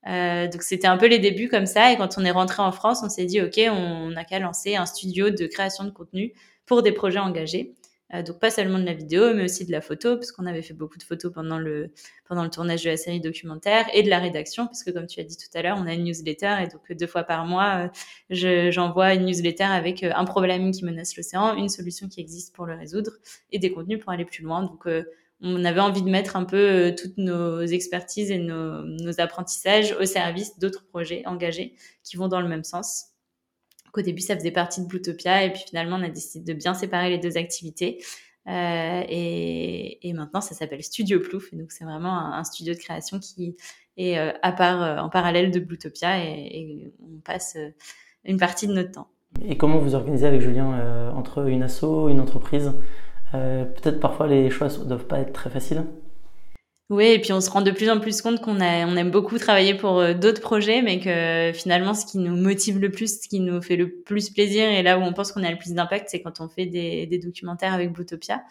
[0.06, 1.92] Euh, donc c'était un peu les débuts comme ça.
[1.92, 4.76] Et quand on est rentré en France, on s'est dit ok, on n'a qu'à lancer
[4.76, 6.34] un studio de création de contenu
[6.66, 7.74] pour des projets engagés.
[8.12, 10.60] Euh, donc pas seulement de la vidéo, mais aussi de la photo, parce qu'on avait
[10.60, 11.90] fait beaucoup de photos pendant le
[12.26, 15.20] pendant le tournage de la série documentaire et de la rédaction, parce que comme tu
[15.20, 17.90] as dit tout à l'heure, on a une newsletter et donc deux fois par mois,
[18.30, 22.54] euh, j'envoie une newsletter avec euh, un problème qui menace l'océan, une solution qui existe
[22.54, 23.12] pour le résoudre
[23.52, 24.62] et des contenus pour aller plus loin.
[24.62, 24.86] Donc
[25.40, 30.04] on avait envie de mettre un peu toutes nos expertises et nos, nos apprentissages au
[30.04, 33.13] service d'autres projets engagés qui vont dans le même sens.
[33.94, 36.74] Qu'au début, ça faisait partie de Bluetopia et puis finalement, on a décidé de bien
[36.74, 37.98] séparer les deux activités.
[38.48, 41.54] Euh, et, maintenant, ça s'appelle Studio Plouf.
[41.54, 43.56] Donc, c'est vraiment un, un, studio de création qui
[43.96, 47.56] est euh, à part, euh, en parallèle de Bluetopia et, et, on passe
[48.24, 49.08] une partie de notre temps.
[49.46, 52.72] Et comment vous organisez avec Julien entre une asso, une entreprise?
[53.32, 55.84] Peut-être parfois les choix ne doivent pas être très faciles
[56.90, 59.10] oui, et puis on se rend de plus en plus compte qu'on a, on aime
[59.10, 63.22] beaucoup travailler pour euh, d'autres projets, mais que finalement, ce qui nous motive le plus,
[63.22, 65.56] ce qui nous fait le plus plaisir, et là où on pense qu'on a le
[65.56, 68.42] plus d'impact, c'est quand on fait des, des documentaires avec Bluetopia.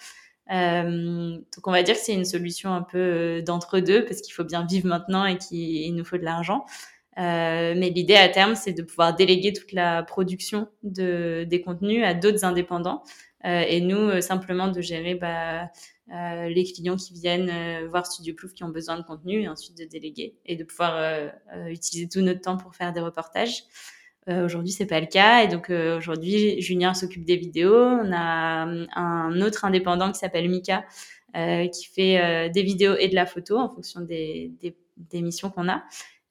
[0.52, 4.34] Euh, donc on va dire que c'est une solution un peu euh, d'entre-deux, parce qu'il
[4.34, 6.66] faut bien vivre maintenant et qu'il nous faut de l'argent.
[7.18, 12.04] Euh, mais l'idée à terme, c'est de pouvoir déléguer toute la production de, des contenus
[12.04, 13.04] à d'autres indépendants.
[13.46, 15.70] Euh, et nous, simplement de gérer bah,
[16.12, 19.48] euh, les clients qui viennent euh, voir Studio Plouf qui ont besoin de contenu et
[19.48, 21.30] ensuite de déléguer et de pouvoir euh,
[21.70, 23.64] utiliser tout notre temps pour faire des reportages.
[24.28, 27.76] aujourd'hui, c'est pas le cas et donc aujourd'hui, Julien s'occupe des vidéos.
[27.76, 30.86] On a un autre indépendant qui s'appelle Mika
[31.34, 35.68] qui fait des vidéos et de la photo en fonction des, des, des missions qu'on
[35.68, 35.84] a.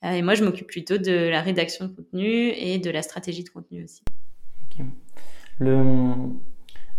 [0.04, 3.48] et moi, je m'occupe plutôt de la rédaction de contenu et de la stratégie de
[3.48, 4.02] contenu aussi.
[5.58, 5.82] Le,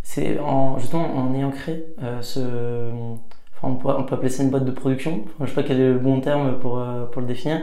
[0.04, 2.39] c'est en, justement en ayant créé euh, ce.
[2.39, 5.26] Enfin, on, peut, on, peut, appeler ça une boîte de production.
[5.42, 7.62] Je sais pas quel est le bon terme pour, euh, pour le définir.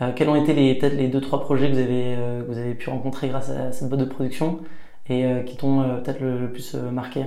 [0.00, 2.50] Euh, quels ont été les, peut-être les deux, trois projets que vous avez, euh, que
[2.50, 4.60] vous avez pu rencontrer grâce à cette boîte de production
[5.08, 7.26] et euh, qui t'ont peut-être le, plus marqué?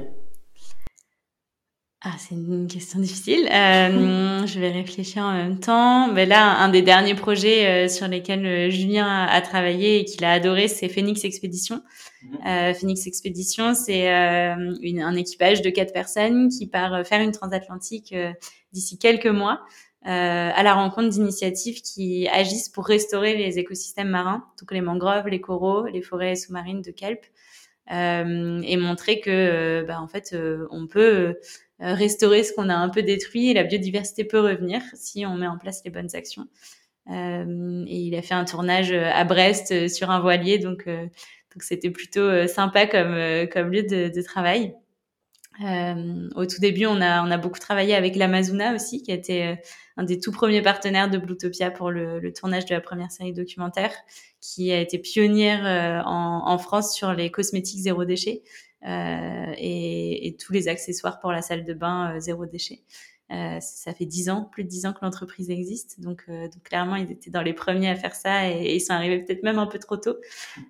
[2.08, 3.50] Ah, c'est une question difficile.
[3.52, 6.08] Euh, je vais réfléchir en même temps.
[6.08, 10.06] Mais là, un des derniers projets euh, sur lesquels euh, Julien a, a travaillé et
[10.06, 11.82] qu'il a adoré, c'est Phoenix Expedition.
[12.22, 12.38] Mhm.
[12.46, 14.54] Euh, Phoenix Expedition, c'est euh,
[15.02, 18.14] un équipage de quatre personnes qui part faire une transatlantique
[18.72, 19.62] d'ici quelques mois
[20.04, 25.42] à la rencontre d'initiatives qui agissent pour restaurer les écosystèmes marins, donc les mangroves, les
[25.42, 27.26] coraux, les forêts sous-marines de kelp,
[27.90, 30.36] et montrer que, bah, en fait,
[30.70, 31.34] on peut euh,
[31.80, 35.48] restaurer ce qu'on a un peu détruit et la biodiversité peut revenir si on met
[35.48, 36.48] en place les bonnes actions.
[37.10, 41.64] Euh, et il a fait un tournage euh, à Brest sur un voilier, donc donc
[41.64, 44.74] c'était plutôt sympa comme comme lieu de, de travail.
[45.64, 49.16] Euh, au tout début, on a, on a beaucoup travaillé avec l'Amazona aussi, qui a
[49.16, 49.56] été
[49.98, 53.34] un des tout premiers partenaires de Bluetopia pour le, le, tournage de la première série
[53.34, 53.94] documentaire,
[54.42, 58.50] qui a été pionnière euh, en, en, France sur les cosmétiques zéro déchet euh,
[58.86, 62.82] et, et, tous les accessoires pour la salle de bain euh, zéro déchet.
[63.32, 66.96] Euh, ça fait dix ans, plus de dix ans que l'entreprise existe, donc, euh, clairement
[66.96, 69.58] ils étaient dans les premiers à faire ça et, et ils sont arrivés peut-être même
[69.58, 70.18] un peu trop tôt.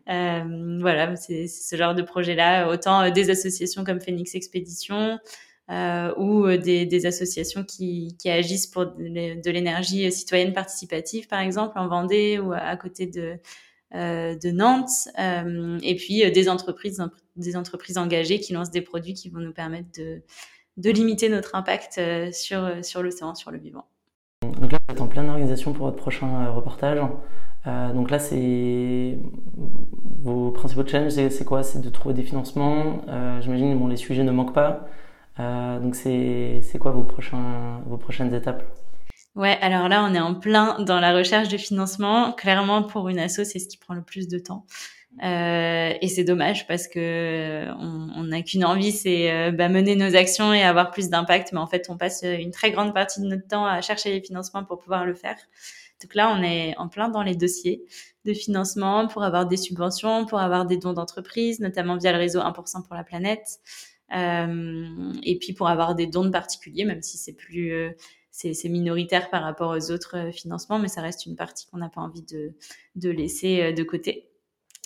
[0.09, 5.19] Euh, voilà, c'est ce genre de projet-là, autant des associations comme Phoenix Expédition
[6.17, 12.53] ou des, associations qui, agissent pour de l'énergie citoyenne participative, par exemple en Vendée ou
[12.53, 13.37] à côté de euh,
[13.95, 17.01] de Nantes, euh, et puis euh, des entreprises,
[17.35, 20.21] des entreprises engagées qui lancent des produits qui vont nous permettre de,
[20.77, 21.99] de limiter notre impact
[22.33, 23.85] sur, sur l'océan, sur le vivant.
[24.59, 26.99] Donc là, vous êtes en pleine organisation pour votre prochain reportage.
[27.67, 29.17] Euh, donc là, c'est
[30.21, 31.63] vos principaux challenges, c'est quoi?
[31.63, 33.01] C'est de trouver des financements.
[33.07, 34.87] Euh, J'imagine bon, les sujets ne manquent pas.
[35.39, 38.63] Euh, donc c'est quoi vos, prochains, vos prochaines étapes?
[39.35, 42.31] Ouais, alors là, on est en plein dans la recherche de financement.
[42.31, 44.65] Clairement, pour une asso, c'est ce qui prend le plus de temps.
[45.23, 50.15] Euh, et c'est dommage parce que on n'a qu'une envie, c'est euh, bah, mener nos
[50.15, 51.51] actions et avoir plus d'impact.
[51.51, 54.21] Mais en fait, on passe une très grande partie de notre temps à chercher les
[54.21, 55.37] financements pour pouvoir le faire.
[56.01, 57.83] Donc là, on est en plein dans les dossiers
[58.25, 62.39] de financement pour avoir des subventions, pour avoir des dons d'entreprise, notamment via le réseau
[62.39, 63.59] 1% pour la planète.
[64.15, 67.89] Euh, et puis pour avoir des dons de particuliers, même si c'est plus euh,
[68.35, 71.89] c'est minoritaire par rapport aux autres euh, financements, mais ça reste une partie qu'on n'a
[71.89, 72.53] pas envie de,
[72.95, 74.29] de, laisser euh, de côté.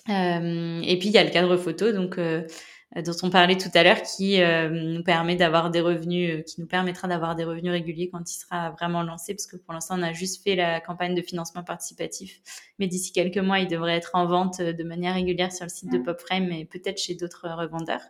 [0.10, 2.48] Euh, et puis il y a le cadre photo, donc euh,
[2.96, 6.68] dont on parlait tout à l'heure, qui euh, nous permet d'avoir des revenus, qui nous
[6.68, 10.04] permettra d'avoir des revenus réguliers quand il sera vraiment lancé, parce que pour l'instant on
[10.04, 12.42] a juste fait la campagne de financement participatif,
[12.80, 15.92] mais d'ici quelques mois il devrait être en vente de manière régulière sur le site
[15.92, 18.02] de PopFrame et peut-être chez d'autres revendeurs.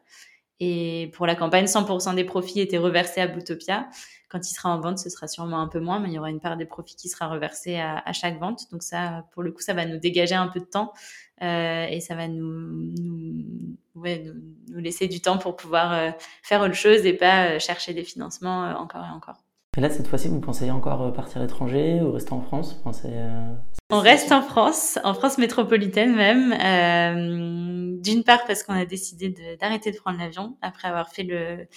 [0.59, 3.87] Et pour la campagne, 100% des profits étaient reversés à Bootopia.
[4.29, 6.29] Quand il sera en vente, ce sera sûrement un peu moins, mais il y aura
[6.29, 8.71] une part des profits qui sera reversée à, chaque vente.
[8.71, 10.93] Donc ça, pour le coup, ça va nous dégager un peu de temps
[11.41, 14.33] euh, et ça va nous, nous, ouais, nous,
[14.67, 16.11] nous, laisser du temps pour pouvoir euh,
[16.43, 19.37] faire autre chose et pas euh, chercher des financements euh, encore et encore.
[19.77, 22.73] Et là, cette fois-ci, vous pensez encore partir à l'étranger ou rester en France?
[22.83, 23.53] Pensez, euh...
[23.91, 26.53] On reste en France, en France métropolitaine même.
[26.53, 31.23] Euh, D'une part parce qu'on a décidé d'arrêter de, de, prendre l'avion après avoir fait
[31.23, 31.67] le,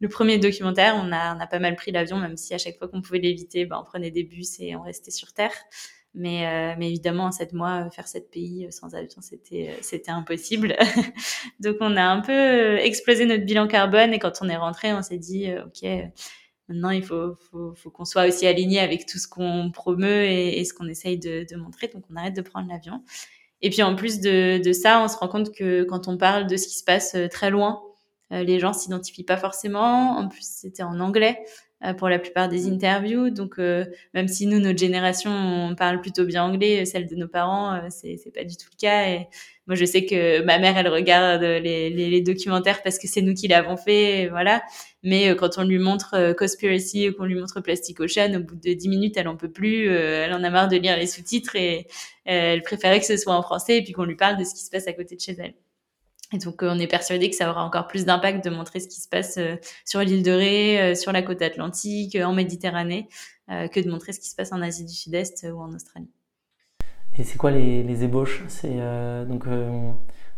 [0.00, 2.78] le premier documentaire, on a, on a pas mal pris l'avion, même si à chaque
[2.78, 5.52] fois qu'on pouvait l'éviter, ben, on prenait des bus et on restait sur Terre.
[6.14, 10.76] Mais, euh, mais évidemment, en sept mois, faire sept pays sans avion, c'était, c'était impossible.
[11.60, 15.02] Donc, on a un peu explosé notre bilan carbone et quand on est rentré, on
[15.02, 15.88] s'est dit, OK,
[16.70, 20.60] maintenant, il faut, faut, faut qu'on soit aussi aligné avec tout ce qu'on promeut et,
[20.60, 21.88] et ce qu'on essaye de, de, montrer.
[21.88, 23.02] Donc, on arrête de prendre l'avion.
[23.62, 26.46] Et puis, en plus de, de ça, on se rend compte que quand on parle
[26.46, 27.82] de ce qui se passe très loin,
[28.32, 30.16] euh, les gens s'identifient pas forcément.
[30.18, 31.38] En plus, c'était en anglais
[31.84, 32.74] euh, pour la plupart des mmh.
[32.74, 33.30] interviews.
[33.30, 37.28] Donc, euh, même si nous, notre génération, on parle plutôt bien anglais, celle de nos
[37.28, 39.08] parents, c'est c'est pas du tout le cas.
[39.08, 39.28] Et
[39.70, 43.22] moi, je sais que ma mère, elle regarde les, les, les documentaires parce que c'est
[43.22, 44.62] nous qui l'avons fait, voilà.
[45.02, 48.72] Mais quand on lui montre Conspiracy ou qu'on lui montre Plastic Ocean, au bout de
[48.72, 49.88] 10 minutes, elle en peut plus.
[49.88, 51.86] elle en a marre de lire les sous-titres et
[52.24, 54.64] elle préférait que ce soit en français et puis qu'on lui parle de ce qui
[54.64, 55.54] se passe à côté de chez elle.
[56.32, 58.88] Et donc, euh, on est persuadé que ça aura encore plus d'impact de montrer ce
[58.88, 63.08] qui se passe euh, sur l'île de Ré, euh, sur la côte atlantique, en Méditerranée,
[63.48, 66.08] que de montrer ce qui se passe en Asie du Sud-Est ou en Australie.
[67.20, 68.44] Et c'est quoi les, les ébauches?
[68.48, 68.78] C'est
[69.28, 69.44] donc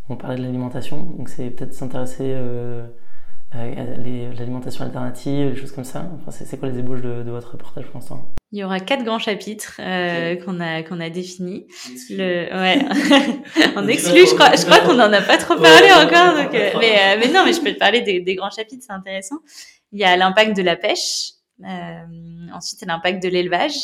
[0.08, 2.34] on parlait de l'alimentation, donc c'est peut-être s'intéresser
[3.54, 6.10] l'alimentation alternative, les choses comme ça.
[6.16, 8.26] Enfin, c'est quoi les ébauches de, de votre reportage pour l'instant?
[8.50, 11.66] Il y aura quatre grands chapitres euh, qu'on a qu'on a définis.
[12.10, 12.84] Le ouais,
[13.76, 14.26] on exclut.
[14.26, 16.34] Je crois je crois qu'on en a pas trop parlé encore.
[16.36, 18.84] Donc, euh, mais euh, mais non, mais je peux te parler des, des grands chapitres,
[18.86, 19.36] c'est intéressant.
[19.92, 21.32] Il y a l'impact de la pêche.
[21.64, 23.76] Euh, ensuite, l'impact de l'élevage.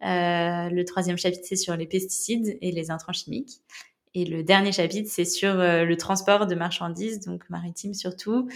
[0.00, 3.60] Le troisième chapitre, c'est sur les pesticides et les intrants chimiques.
[4.14, 8.48] Et le dernier chapitre, c'est sur le transport de marchandises, donc maritime surtout,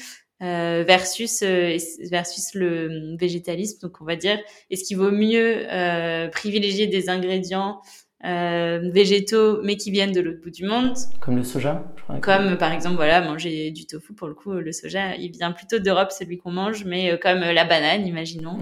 [0.43, 1.77] euh, versus euh,
[2.11, 3.79] versus le végétalisme.
[3.81, 7.81] Donc on va dire est-ce qu'il vaut mieux euh, privilégier des ingrédients
[8.23, 12.21] végétaux mais qui viennent de l'autre bout du monde Comme le soja, je crois.
[12.21, 15.79] Comme par exemple voilà manger du tofu pour le coup le soja il vient plutôt
[15.79, 18.59] d'Europe celui qu'on mange mais comme la banane imaginons.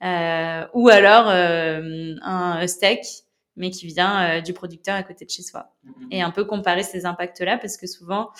[0.00, 3.00] ou alors un steak
[3.56, 5.72] mais qui vient du producteur à côté de chez soi.
[5.86, 6.06] Mm-hmm.
[6.10, 8.30] Et un peu comparer ces impacts-là parce que souvent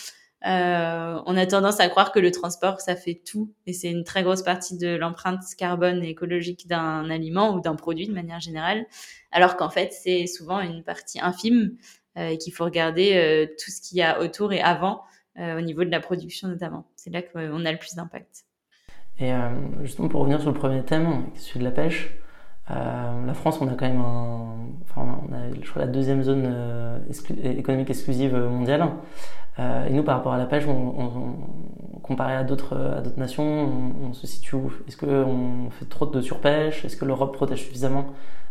[0.47, 4.05] euh, on a tendance à croire que le transport, ça fait tout, et c'est une
[4.05, 8.41] très grosse partie de l'empreinte carbone et écologique d'un aliment ou d'un produit de manière
[8.41, 8.85] générale,
[9.33, 11.77] alors qu'en fait, c'est souvent une partie infime
[12.19, 15.03] euh, et qu'il faut regarder euh, tout ce qu'il y a autour et avant,
[15.37, 16.87] au niveau de la production notamment.
[16.95, 18.45] C'est là qu'on a le plus d'impact.
[19.19, 19.33] Et
[19.83, 22.15] justement, pour revenir sur le premier thème, celui de la pêche,
[22.69, 24.01] la France, on a quand même
[24.85, 25.21] enfin,
[25.61, 27.03] je crois, la deuxième zone
[27.43, 28.89] économique exclusive mondiale.
[29.59, 33.71] Euh, et nous, par rapport à la pêche, on, on, comparé à d'autres à nations,
[34.03, 34.73] on, se situe où?
[34.89, 36.85] Est-ce qu'on fait trop de surpêche?
[36.85, 38.07] Est-ce que l'Europe protège suffisamment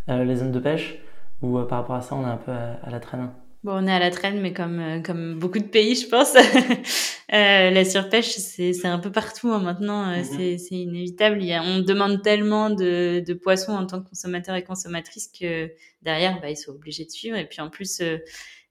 [0.09, 0.99] euh, les zones de pêche?
[1.41, 3.29] Ou euh, par rapport à ça, on est un peu à, la traîne
[3.63, 6.33] Bon, on est à la traîne, mais comme comme beaucoup de pays, je pense,
[7.29, 10.11] la surpêche, c'est un peu partout hein, maintenant.
[10.11, 10.57] Mm-hmm.
[10.57, 11.37] C'est inévitable.
[11.41, 15.29] Il y a, on demande tellement de, de poissons en tant que consommateur et consommatrice
[15.29, 15.71] que
[16.01, 17.37] derrière, bah, ils sont obligés de suivre.
[17.37, 18.01] Et puis en plus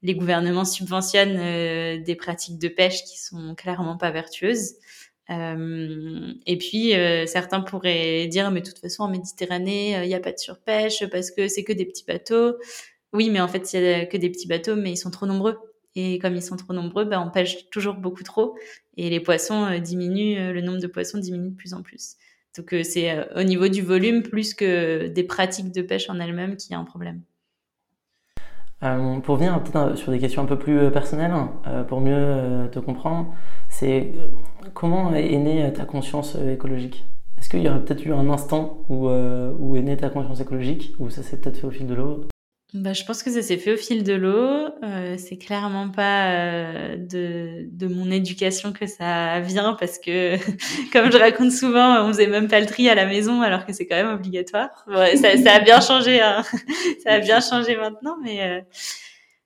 [0.03, 4.75] les gouvernements subventionnent euh, des pratiques de pêche qui sont clairement pas vertueuses.
[5.31, 10.17] Euh, et puis euh, certains pourraient dire mais de toute façon en Méditerranée il n'y
[10.17, 12.57] a pas de surpêche parce que c'est que des petits bateaux.
[13.13, 15.27] Oui, mais en fait il y a que des petits bateaux, mais ils sont trop
[15.27, 15.59] nombreux.
[15.95, 18.57] Et comme ils sont trop nombreux, ben, on pêche toujours beaucoup trop
[18.97, 22.17] et les poissons diminuent, le nombre de poissons diminue de plus en plus.
[22.57, 26.73] Donc c'est au niveau du volume plus que des pratiques de pêche en elles-mêmes qui
[26.73, 27.23] y a un problème.
[28.83, 31.33] Euh, pour venir peut-être sur des questions un peu plus euh, personnelles,
[31.69, 33.33] euh, pour mieux te comprendre,
[33.69, 34.13] c'est
[34.75, 37.05] comment est née ta conscience écologique?
[37.39, 40.95] Est-ce qu'il y aurait peut-être eu un instant où, où est née ta conscience écologique,
[40.99, 42.27] ou ça s'est peut-être fait au fil de l'eau?
[42.75, 44.69] Bah, je pense que ça s'est fait au fil de l'eau.
[44.83, 50.37] Euh, c'est clairement pas euh, de, de mon éducation que ça vient parce que,
[50.93, 53.75] comme je raconte souvent, on faisait même pas le tri à la maison alors que
[53.75, 54.71] c'est quand même obligatoire.
[54.89, 56.43] ça, ça, a bien changé, hein.
[57.05, 58.61] ça a bien changé maintenant, mais euh,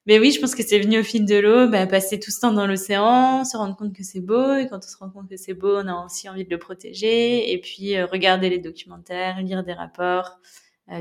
[0.06, 2.38] mais oui, je pense que c'est venu au fil de l'eau, bah, passer tout ce
[2.38, 5.28] temps dans l'océan, se rendre compte que c'est beau, et quand on se rend compte
[5.28, 8.60] que c'est beau, on a aussi envie de le protéger, et puis euh, regarder les
[8.60, 10.38] documentaires, lire des rapports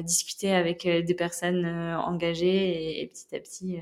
[0.01, 3.81] discuter avec euh, des personnes euh, engagées et, petit à petit euh,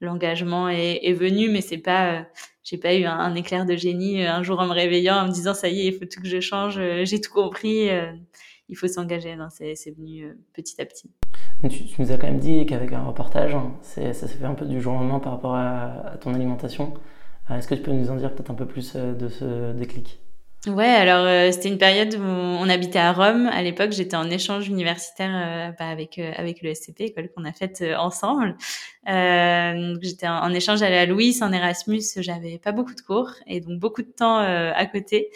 [0.00, 2.24] l'engagement est, venu, mais c'est pas,
[2.62, 5.54] j'ai pas eu un, éclair de génie un jour en me réveillant en me disant
[5.54, 7.88] ça y est, il faut tout que je change, j'ai tout compris,
[8.68, 9.34] il faut s'engager.
[9.34, 11.10] Non, c'est, venu petit à petit.
[11.68, 14.66] tu, nous as quand même dit qu'avec un reportage, hein, ça s'est fait un peu
[14.66, 16.94] du jour au lendemain par rapport à ton alimentation.
[17.50, 20.20] Est-ce que tu peux nous en dire peut-être un peu plus de ce déclic?
[20.66, 23.46] Ouais, alors euh, c'était une période où on habitait à Rome.
[23.46, 27.44] À l'époque, j'étais en échange universitaire euh, bah, avec euh, avec le SCP, école qu'on
[27.44, 28.56] a faite ensemble.
[29.06, 32.02] j'étais en, échange à la Louis en Erasmus.
[32.16, 35.30] J'avais pas beaucoup de cours et donc beaucoup de temps à côté.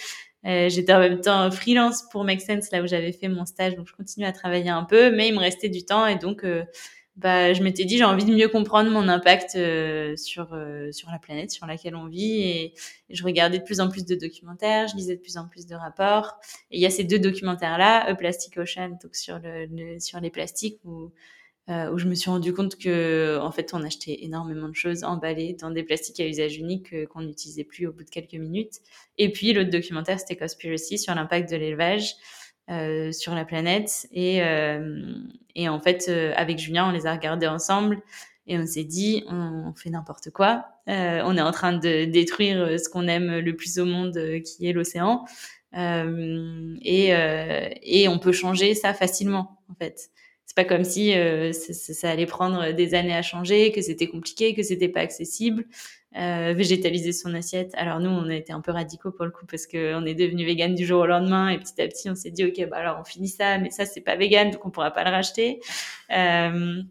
[0.44, 3.86] J'étais en même temps freelance pour Make Sense, là où j'avais fait mon stage, donc
[3.86, 6.44] je continue à travailler un peu, mais il me restait du temps et donc
[7.22, 11.10] bah, je m'étais dit j'ai envie de mieux comprendre mon impact euh, sur euh, sur
[11.10, 12.74] la planète sur laquelle on vit et,
[13.10, 15.74] je regardais de plus en plus de documentaires, je lisais de plus en plus de
[15.74, 16.38] rapports
[16.70, 20.18] et il y a ces deux documentaires là, A Plastic Ocean donc sur le, sur
[20.20, 21.12] les plastiques où
[21.68, 25.04] euh, où je me suis rendu compte que en fait on achetait énormément de choses
[25.04, 28.80] emballées dans des plastiques à usage unique qu'on n'utilisait plus au bout de quelques minutes
[29.18, 32.14] et puis l'autre documentaire c'était Conspiracy sur l'impact de l'élevage
[32.72, 34.08] euh, sur la planète.
[34.12, 35.12] Et, euh,
[35.54, 38.00] et en fait, euh, avec Julien, on les a regardés ensemble
[38.46, 40.64] et on s'est dit, on fait n'importe quoi.
[40.86, 44.72] on est en train de détruire ce qu'on aime le plus au monde, qui est
[44.72, 45.24] l'océan.
[45.74, 47.08] et,
[47.82, 50.10] et on peut changer ça facilement, en fait
[50.55, 51.14] c'est pas comme si
[51.53, 55.64] ça, allait prendre des années à changer, que c'était compliqué, que c'était pas accessible
[56.16, 57.72] euh, végétaliser son assiette.
[57.74, 60.44] Alors nous, on a été un peu radicaux pour le coup parce qu'on est devenu
[60.44, 62.98] vegan du jour au lendemain et petit à petit, on s'est dit ok, bah alors
[63.00, 65.61] on finit ça, mais ça c'est pas vegan, donc on pourra pas le racheter.
[66.11, 66.82] Euh,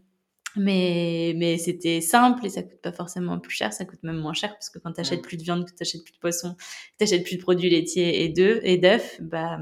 [0.56, 4.34] mais mais c'était simple et ça coûte pas forcément plus cher, ça coûte même moins
[4.34, 7.22] cher parce que quand t'achètes plus de viande, que t'achètes plus de poisson, que t'achètes
[7.22, 9.58] plus de produits laitiers et d'œufs et d'œufs, bah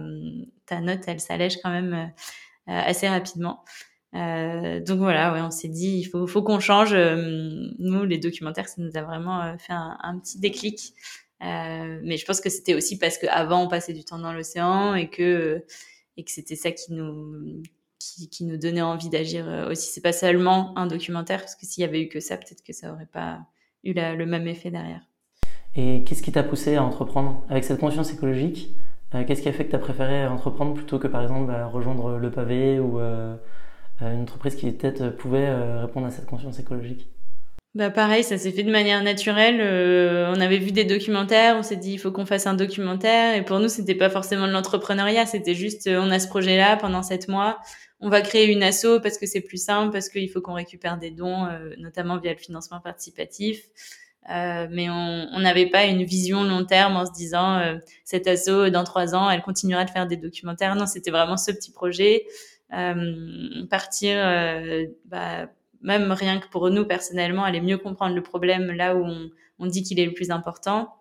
[0.64, 2.06] ta note elle s'allège quand même euh,
[2.66, 3.62] assez rapidement.
[4.14, 6.92] Euh, donc voilà, ouais, on s'est dit, il faut, qu'on change.
[6.92, 10.94] Euh, nous, les documentaires, ça nous a vraiment euh, fait un, petit déclic.
[11.40, 15.08] Mais je pense que c'était aussi parce qu'avant, on passait du temps dans l'océan et
[15.08, 15.64] que,
[16.26, 17.62] c'était ça qui nous,
[18.58, 19.90] donnait envie d'agir aussi.
[19.90, 22.72] C'est pas seulement un documentaire, parce que s'il y avait eu que ça, peut-être que
[22.72, 23.40] ça aurait pas
[23.84, 25.00] eu le même effet derrière.
[25.76, 27.44] Et qu'est-ce qui t'a poussé à entreprendre?
[27.48, 28.74] Avec cette conscience écologique
[29.26, 32.16] Qu'est-ce qui a fait que tu as préféré entreprendre plutôt que par exemple bah, rejoindre
[32.16, 33.00] le pavé ou
[34.08, 37.08] une entreprise qui peut-être euh, pouvait euh, répondre à cette conscience écologique
[37.76, 39.60] bah pareil, ça s'est fait de manière naturelle.
[40.36, 43.36] on avait vu des documentaires, on s'est dit il faut qu'on fasse un documentaire.
[43.36, 47.04] Et pour nous, c'était pas forcément de l'entrepreneuriat, c'était juste on a ce projet-là pendant
[47.04, 47.60] sept mois,
[48.00, 50.98] on va créer une asso parce que c'est plus simple, parce qu'il faut qu'on récupère
[50.98, 51.46] des dons,
[51.78, 53.60] notamment via le financement participatif.
[54.28, 57.62] mais on n'avait pas une vision long terme en se disant
[58.02, 60.74] cette asso dans trois ans, elle continuera de faire des documentaires.
[60.74, 62.24] Non, c'était vraiment ce petit projet.
[62.72, 65.48] Euh, partir, euh, bah,
[65.82, 69.66] même rien que pour nous personnellement, aller mieux comprendre le problème là où on, on
[69.66, 71.00] dit qu'il est le plus important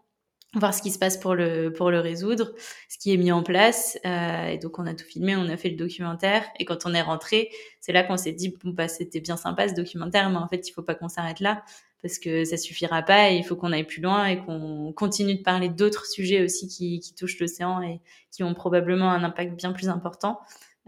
[0.56, 2.54] voir ce qui se passe pour le pour le résoudre,
[2.90, 3.98] ce qui est mis en place.
[4.06, 6.44] Euh, et donc on a tout filmé, on a fait le documentaire.
[6.60, 7.50] Et quand on est rentré,
[7.82, 10.68] c'est là qu'on s'est dit bon bah c'était bien sympa ce documentaire, mais en fait
[10.68, 11.64] il faut pas qu'on s'arrête là
[12.02, 13.32] parce que ça suffira pas.
[13.32, 16.68] Et il faut qu'on aille plus loin et qu'on continue de parler d'autres sujets aussi
[16.68, 18.02] qui, qui touchent l'océan et
[18.32, 20.40] qui ont probablement un impact bien plus important.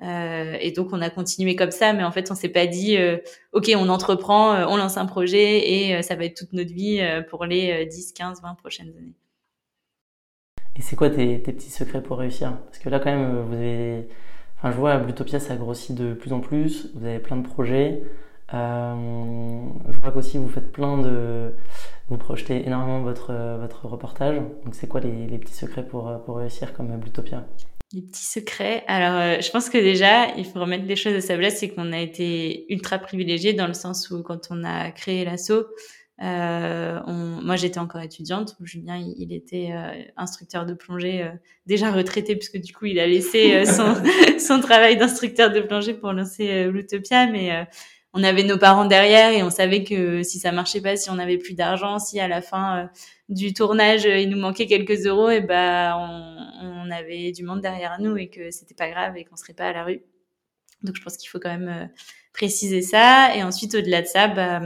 [0.01, 2.97] Euh, et donc on a continué comme ça, mais en fait on s'est pas dit
[2.97, 3.17] euh,
[3.53, 7.01] ok on entreprend, euh, on lance un projet et ça va être toute notre vie
[7.29, 9.13] pour les 10, 15, 20 prochaines années.
[10.75, 12.57] Et c'est quoi tes, petits secrets pour réussir?
[12.65, 14.07] Parce que là quand même vous avez,
[14.57, 18.01] enfin je vois Blutopia ça grossit de plus en plus, vous avez plein de projets.
[18.51, 21.53] je vois qu'aussi vous faites plein de,
[22.09, 24.37] vous projetez énormément votre votre reportage.
[24.65, 27.45] Donc c'est quoi les, les, petits secrets pour pour réussir comme Blutopia?
[27.93, 28.83] Les petits secrets.
[28.87, 31.69] Alors, euh, je pense que déjà, il faut remettre les choses à sa place, c'est
[31.69, 35.65] qu'on a été ultra privilégiés dans le sens où quand on a créé l'assaut,
[36.23, 37.41] euh, on...
[37.41, 41.31] moi j'étais encore étudiante, Julien il, était euh, instructeur de plongée euh,
[41.65, 43.95] déjà retraité puisque du coup il a laissé son,
[44.39, 47.65] son travail d'instructeur de plongée pour lancer l'Utopia, mais
[48.13, 51.17] on avait nos parents derrière et on savait que si ça marchait pas, si on
[51.17, 52.89] avait plus d'argent, si à la fin
[53.31, 57.99] du tournage, il nous manquait quelques euros, et ben on, on, avait du monde derrière
[57.99, 60.01] nous et que c'était pas grave et qu'on serait pas à la rue.
[60.83, 61.87] Donc je pense qu'il faut quand même euh,
[62.33, 63.35] préciser ça.
[63.35, 64.61] Et ensuite, au-delà de ça, bah,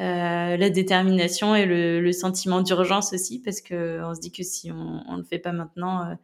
[0.00, 4.42] euh, la détermination et le, le sentiment d'urgence aussi, parce que on se dit que
[4.42, 6.14] si on ne le fait pas maintenant, euh,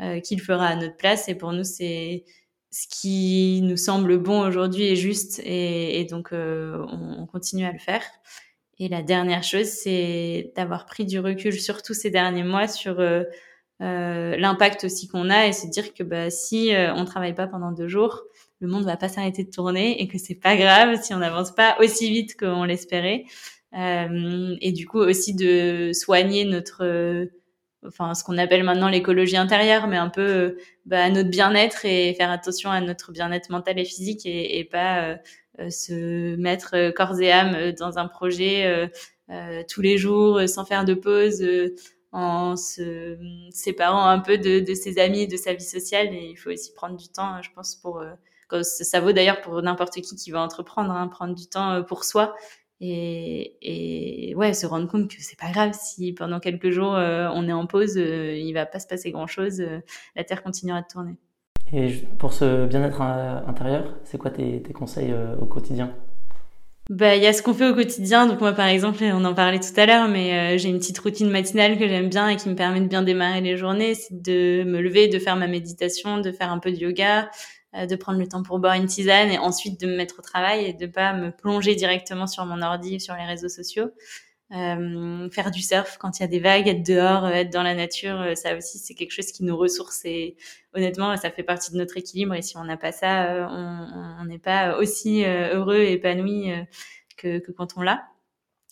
[0.00, 2.24] euh qui le fera à notre place Et pour nous, c'est
[2.70, 7.64] ce qui nous semble bon aujourd'hui et juste, et, et donc euh, on, on, continue
[7.64, 8.02] à le faire.
[8.78, 13.22] Et la dernière chose, c'est d'avoir pris du recul, surtout ces derniers mois, sur euh,
[13.82, 17.48] euh, l'impact aussi qu'on a et se dire que bah, si euh, on travaille pas
[17.48, 18.22] pendant deux jours,
[18.60, 21.52] le monde va pas s'arrêter de tourner et que c'est pas grave si on n'avance
[21.52, 23.24] pas aussi vite qu'on l'espérait.
[23.76, 27.26] Euh, et du coup aussi de soigner notre,
[27.86, 30.56] enfin ce qu'on appelle maintenant l'écologie intérieure, mais un peu
[30.86, 35.02] bah, notre bien-être et faire attention à notre bien-être mental et physique et, et pas
[35.02, 35.16] euh,
[35.70, 38.90] se mettre euh, corps et âme euh, dans un projet
[39.68, 41.42] tous les jours sans faire de pause
[42.12, 43.16] en se
[43.50, 46.08] séparant un peu de, de, ses amis de sa vie sociale.
[46.14, 48.04] Et il faut aussi prendre du temps, je pense, pour...
[48.62, 52.34] ça vaut d'ailleurs pour n'importe qui qui va entreprendre, hein, prendre du temps pour soi
[52.80, 57.28] et, et ouais, se rendre compte que c'est pas grave si pendant quelques jours euh,
[57.32, 59.80] on est en pause, euh, il va pas se passer grand chose, euh,
[60.16, 61.16] la Terre continuera de tourner.
[61.74, 65.90] Et pour ce bien-être intérieur, c'est quoi tes, conseils au quotidien?
[66.88, 68.26] Bah, il y a ce qu'on fait au quotidien.
[68.26, 71.30] Donc moi, par exemple, on en parlait tout à l'heure, mais j'ai une petite routine
[71.30, 73.94] matinale que j'aime bien et qui me permet de bien démarrer les journées.
[73.94, 77.28] C'est de me lever, de faire ma méditation, de faire un peu de yoga,
[77.76, 80.22] euh, de prendre le temps pour boire une tisane et ensuite de me mettre au
[80.22, 83.90] travail et de pas me plonger directement sur mon ordi, sur les réseaux sociaux.
[84.52, 87.62] Euh, faire du surf quand il y a des vagues, être dehors, euh, être dans
[87.62, 90.36] la nature, euh, ça aussi c'est quelque chose qui nous ressource et
[90.74, 94.38] honnêtement ça fait partie de notre équilibre et si on n'a pas ça, on n'est
[94.38, 96.50] pas aussi heureux et épanoui
[97.16, 98.06] que quand on l'a.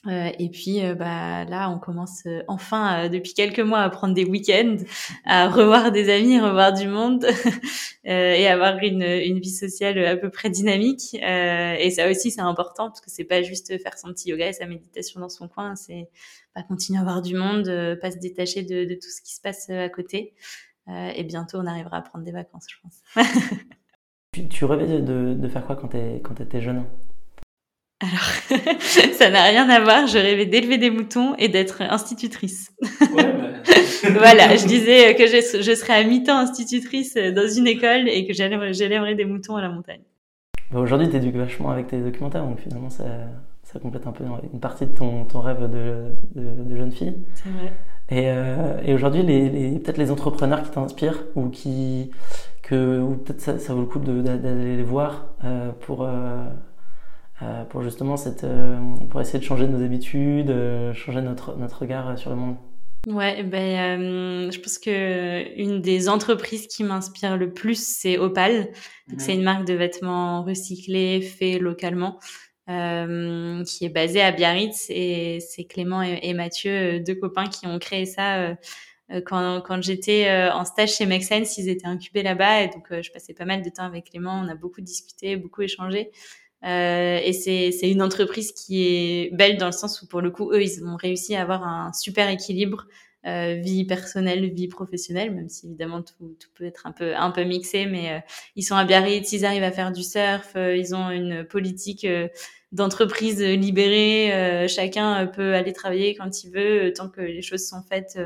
[0.08, 4.14] Euh, et puis euh, bah là, on commence euh, enfin depuis quelques mois à prendre
[4.14, 4.78] des week-ends,
[5.24, 7.24] à revoir des amis, revoir du monde
[8.04, 11.14] et avoir une, vie sociale à peu près dynamique.
[11.14, 14.52] et ça aussi, c'est important parce que c'est pas juste faire son petit yoga et
[14.52, 16.08] sa méditation dans son coin, c'est
[16.52, 17.64] pas continuer à voir du monde,
[18.00, 20.34] pas se détacher de, de, tout ce qui se passe à côté.
[20.88, 23.26] et bientôt, on arrivera à prendre des vacances, je pense.
[24.32, 26.84] tu, tu rêvais de, de faire quoi quand tu étais jeune?
[28.02, 30.06] Alors, ça n'a rien à voir.
[30.06, 32.72] Je rêvais d'élever des moutons et d'être institutrice.
[32.82, 33.22] Ouais,
[34.02, 34.10] bah...
[34.14, 38.32] voilà, je disais que je, je serais à mi-temps institutrice dans une école et que
[38.32, 40.02] j'élèverais des moutons à la montagne.
[40.72, 43.04] Bah Aujourd'hui, tu éduques vachement avec tes documentaires, donc finalement, ça,
[43.62, 47.14] ça complète un peu une partie de ton, ton rêve de, de, de, jeune fille.
[47.34, 47.72] C'est vrai.
[48.10, 52.10] Et, euh, et aujourd'hui, les, les peut-être les entrepreneurs qui t'inspirent ou qui
[52.62, 56.44] que ou peut-être ça, ça, vaut le coup d'aller les voir euh, pour euh,
[57.42, 58.78] euh, pour justement cette, euh,
[59.10, 62.56] pour essayer de changer nos habitudes, euh, changer notre, notre regard sur le monde
[63.08, 68.70] Ouais, ben, je pense que une des entreprises qui m'inspire le plus, c'est Opal.
[69.08, 72.20] Donc, c'est une marque de vêtements recyclés, faits localement,
[72.68, 74.86] qui est basée à Biarritz.
[74.88, 78.56] Et c'est Clément et, Mathieu, deux copains, qui ont créé ça
[79.26, 81.58] quand, quand j'étais en stage chez Make Sense.
[81.58, 84.40] Ils étaient incubés là-bas, et donc je passais pas mal de temps avec Clément.
[84.44, 86.12] On a beaucoup discuté, beaucoup échangé.
[86.64, 90.52] Euh, et c'est une entreprise qui est belle dans le sens où pour le coup,
[90.52, 92.86] eux, ils ont réussi à avoir un super équilibre
[93.26, 97.30] euh, vie personnelle, vie professionnelle, même si évidemment tout, tout peut être un peu un
[97.30, 98.18] peu mixé, mais euh,
[98.56, 102.04] ils sont à Biarritz, ils arrivent à faire du surf, euh, ils ont une politique
[102.04, 102.28] euh,
[102.72, 108.18] d'entreprise libérée, chacun peut aller travailler quand il veut, tant que les choses sont faites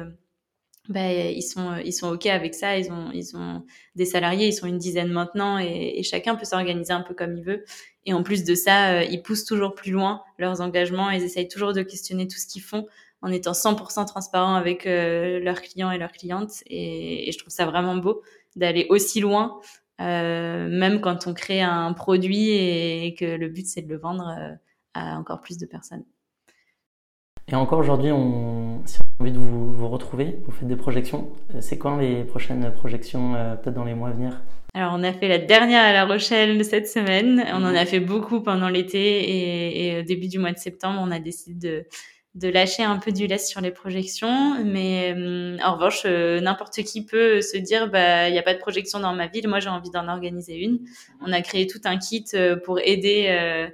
[0.89, 3.65] bah, ils sont ils sont ok avec ça ils ont ils ont
[3.95, 7.45] des salariés ils sont une dizaine maintenant et, chacun peut s'organiser un peu comme il
[7.45, 7.65] veut.
[8.05, 11.49] Et en plus de ça euh, ils poussent toujours plus loin leurs engagements ils essayent
[11.49, 12.87] toujours de questionner tout ce qu'ils font
[13.23, 16.63] en étant 100% transparent avec euh, leurs clients et leurs clientes.
[16.67, 18.23] Et, je trouve ça vraiment beau
[18.55, 19.59] d'aller aussi loin
[20.01, 24.29] euh, même quand on crée un produit et, que le but c'est de le vendre
[24.39, 24.55] euh,
[24.95, 26.05] à encore plus de personnes
[27.51, 28.81] et encore aujourd'hui, si on
[29.21, 31.31] a envie de vous, retrouver, vous faites des projections.
[31.55, 34.43] Euh, c'est quand les prochaines projections, euh, peut-être dans les mois à venir?
[34.75, 37.45] Alors, on a fait la dernière à La Rochelle cette semaine.
[37.53, 41.13] On en a fait beaucoup pendant l'été et, au début du mois de septembre, on
[41.13, 41.87] a décidé
[42.35, 44.63] de, lâcher un peu du lest sur les projections.
[44.65, 48.59] Mais euh, en revanche, n'importe qui peut se dire, bah, il n'y a pas de
[48.59, 49.47] projection dans ma ville.
[49.47, 50.81] Moi, j'ai envie d'en organiser une.
[51.25, 52.27] On a créé tout un kit
[52.65, 53.69] pour aider euh,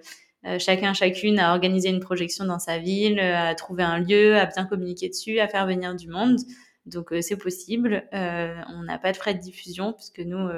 [0.59, 4.47] chacun, chacune à organiser une projection dans sa ville, euh, à trouver un lieu, à
[4.47, 6.39] bien communiquer dessus, à faire venir du monde.
[6.85, 8.09] Donc euh, c'est possible.
[8.13, 10.49] on n'a pas de frais de diffusion puisque nous,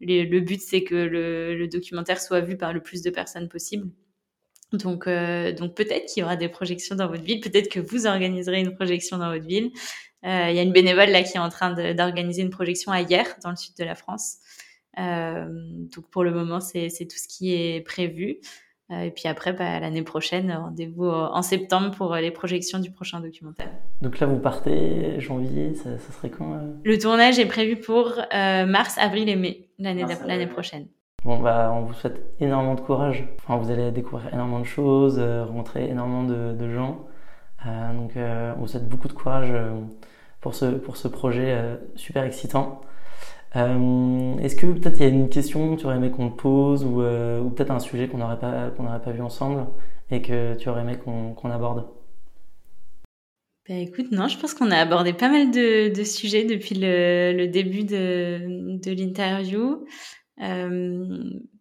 [0.00, 3.88] le but c'est que le, le, documentaire soit vu par le plus de personnes possible.
[4.72, 8.60] Donc, donc peut-être qu'il y aura des projections dans votre ville, peut-être que vous organiserez
[8.60, 9.70] une projection dans votre ville.
[10.24, 13.26] Il y a une bénévole là qui est en train d'organiser une projection à hier
[13.44, 14.38] dans le sud de la France.
[14.96, 18.40] donc pour le moment, c'est tout ce qui est prévu.
[18.92, 22.90] Euh, et puis après, bah, l'année prochaine, rendez-vous en septembre pour euh, les projections du
[22.90, 23.70] prochain documentaire.
[24.00, 28.20] Donc là, vous partez janvier, ça, ça serait quand euh Le tournage est prévu pour
[28.32, 30.86] mars, avril et mai l'année prochaine.
[31.24, 33.24] Bon, bah, on vous souhaite énormément de courage.
[33.38, 37.06] Enfin, vous allez découvrir énormément de choses, rencontrer énormément de, de gens.
[37.64, 39.52] donc, on vous souhaite beaucoup de courage
[40.40, 42.80] pour, ce, pour ce projet super excitant.
[43.56, 46.40] Euh, Est-ce que peut-être il y a une question que tu aurais aimé qu'on te
[46.40, 49.66] pose ou, euh, ou peut-être un sujet qu'on n'aurait pas, qu'on n'aurait pas vu ensemble
[50.10, 51.86] et que tu aurais aimé qu'on qu'on aborde?
[53.68, 57.32] Bah écoute, non, je pense qu'on a abordé pas mal de, de sujets depuis le,
[57.32, 59.84] le, début de, de l'interview.
[60.42, 61.06] Euh,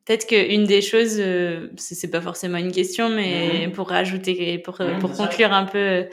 [0.03, 3.71] Peut-être qu'une des choses, euh, c'est pas forcément une question, mais mmh.
[3.71, 6.07] pour rajouter, pour, mmh, pour conclure un peu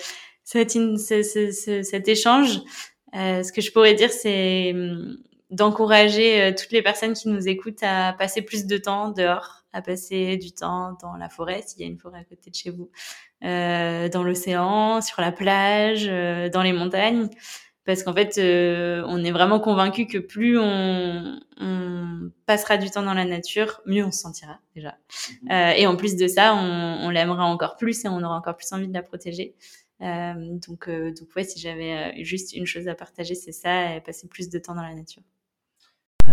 [0.45, 2.61] cet, cet échange,
[3.17, 4.75] euh, ce que je pourrais dire, c'est
[5.51, 9.83] d'encourager euh, toutes les personnes qui nous écoutent à passer plus de temps dehors, à
[9.83, 12.71] passer du temps dans la forêt, s'il y a une forêt à côté de chez
[12.71, 12.91] vous,
[13.45, 17.29] euh, dans l'océan, sur la plage, euh, dans les montagnes.
[17.89, 23.03] Parce qu'en fait, euh, on est vraiment convaincu que plus on, on, passera du temps
[23.03, 24.99] dans la nature, mieux on se sentira déjà.
[25.43, 25.51] Mhm.
[25.51, 28.57] Euh, et en plus de ça, on, on l'aimera encore plus et on aura encore
[28.57, 29.55] plus envie de la protéger.
[30.03, 30.35] Euh,
[30.69, 34.29] donc, euh, donc ouais, si j'avais juste une chose à partager, c'est ça, et passer
[34.29, 35.23] plus de temps dans la nature.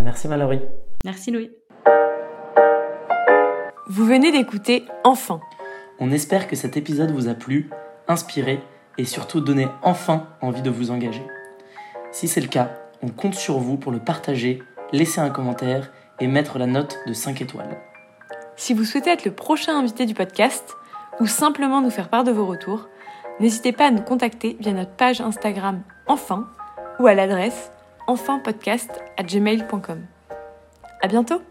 [0.03, 0.61] Merci Mallory.
[1.03, 1.51] Merci Louis.
[3.87, 5.39] Vous venez d'écouter Enfin.
[5.99, 7.69] On espère que cet épisode vous a plu,
[8.07, 8.59] inspiré
[8.97, 11.25] et surtout donné enfin envie de vous engager.
[12.11, 12.71] Si c'est le cas,
[13.01, 17.13] on compte sur vous pour le partager, laisser un commentaire et mettre la note de
[17.13, 17.77] 5 étoiles.
[18.55, 20.75] Si vous souhaitez être le prochain invité du podcast
[21.19, 22.87] ou simplement nous faire part de vos retours,
[23.39, 26.47] n'hésitez pas à nous contacter via notre page Instagram Enfin
[26.99, 27.71] ou à l'adresse
[28.07, 30.05] enfinpodcast@gmail.com.
[31.01, 31.41] À bientôt.